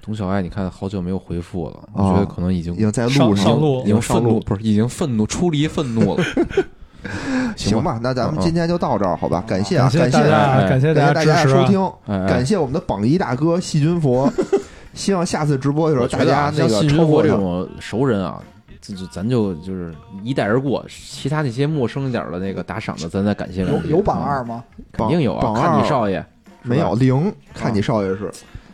[0.00, 6.24] 董小爱，你看好久没有回复了，我觉得可能已经已经在路上，已经愤怒，不是已经愤怒出离愤怒了。
[7.56, 9.42] 行吧，那咱们今天就到这儿，好吧？
[9.46, 10.20] 感谢啊，感谢
[10.68, 11.90] 感谢大家收听，
[12.26, 14.30] 感谢我们的榜一大哥细菌佛。
[14.92, 18.42] 希望下次直播的时候，大家那个细菌佛这种熟人啊，
[18.80, 19.94] 就咱就就是
[20.24, 20.84] 一带而过。
[20.88, 23.64] 其他那些陌生一点的那个打赏的，咱再感谢。
[23.64, 24.64] 有有榜二吗？
[24.92, 25.54] 肯定有啊！
[25.54, 26.24] 看你少爷
[26.62, 28.30] 没有零，看你少爷是，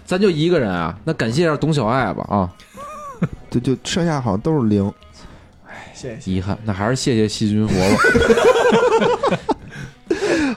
[0.07, 0.99] 咱就一个人啊。
[1.05, 2.51] 那感谢一下董小爱吧啊，
[3.51, 4.91] 就就剩下好像都是零。
[5.97, 9.39] 谢谢，遗憾，那还是谢谢细菌 佛吧。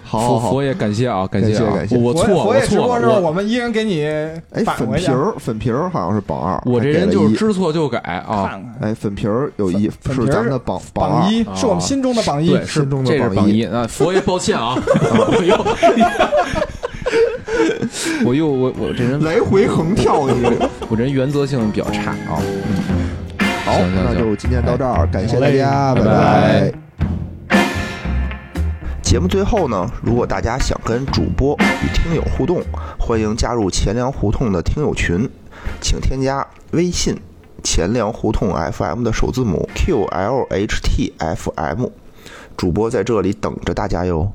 [0.04, 8.60] 好，佛爷感谢啊，感谢感谢，我错，我错了，我们一人给你哎，粉皮儿，粉皮儿好像是榜二，我这人就是知错就改啊。
[8.82, 13.64] 哎，粉皮儿有一是咱们的榜榜一，是我们心中的榜一，心中的榜一。
[13.64, 13.86] 啊。
[13.88, 14.76] 佛爷抱歉啊，
[15.30, 15.56] 我又，
[18.26, 20.22] 我又我我这人来回横跳，
[20.90, 22.42] 我这人原则性比较差啊。
[23.70, 26.74] 好，那就今天到这儿，感谢大家，拜拜。
[29.04, 32.64] 节目最后呢，如果大家想跟主播与听友互动，
[33.00, 35.30] 欢迎加入钱粮胡同的听友群，
[35.80, 37.16] 请添加微信
[37.64, 41.92] “钱粮胡同 FM” 的首字母 “QLHTFM”，
[42.58, 44.32] 主播在这里等着大家哟。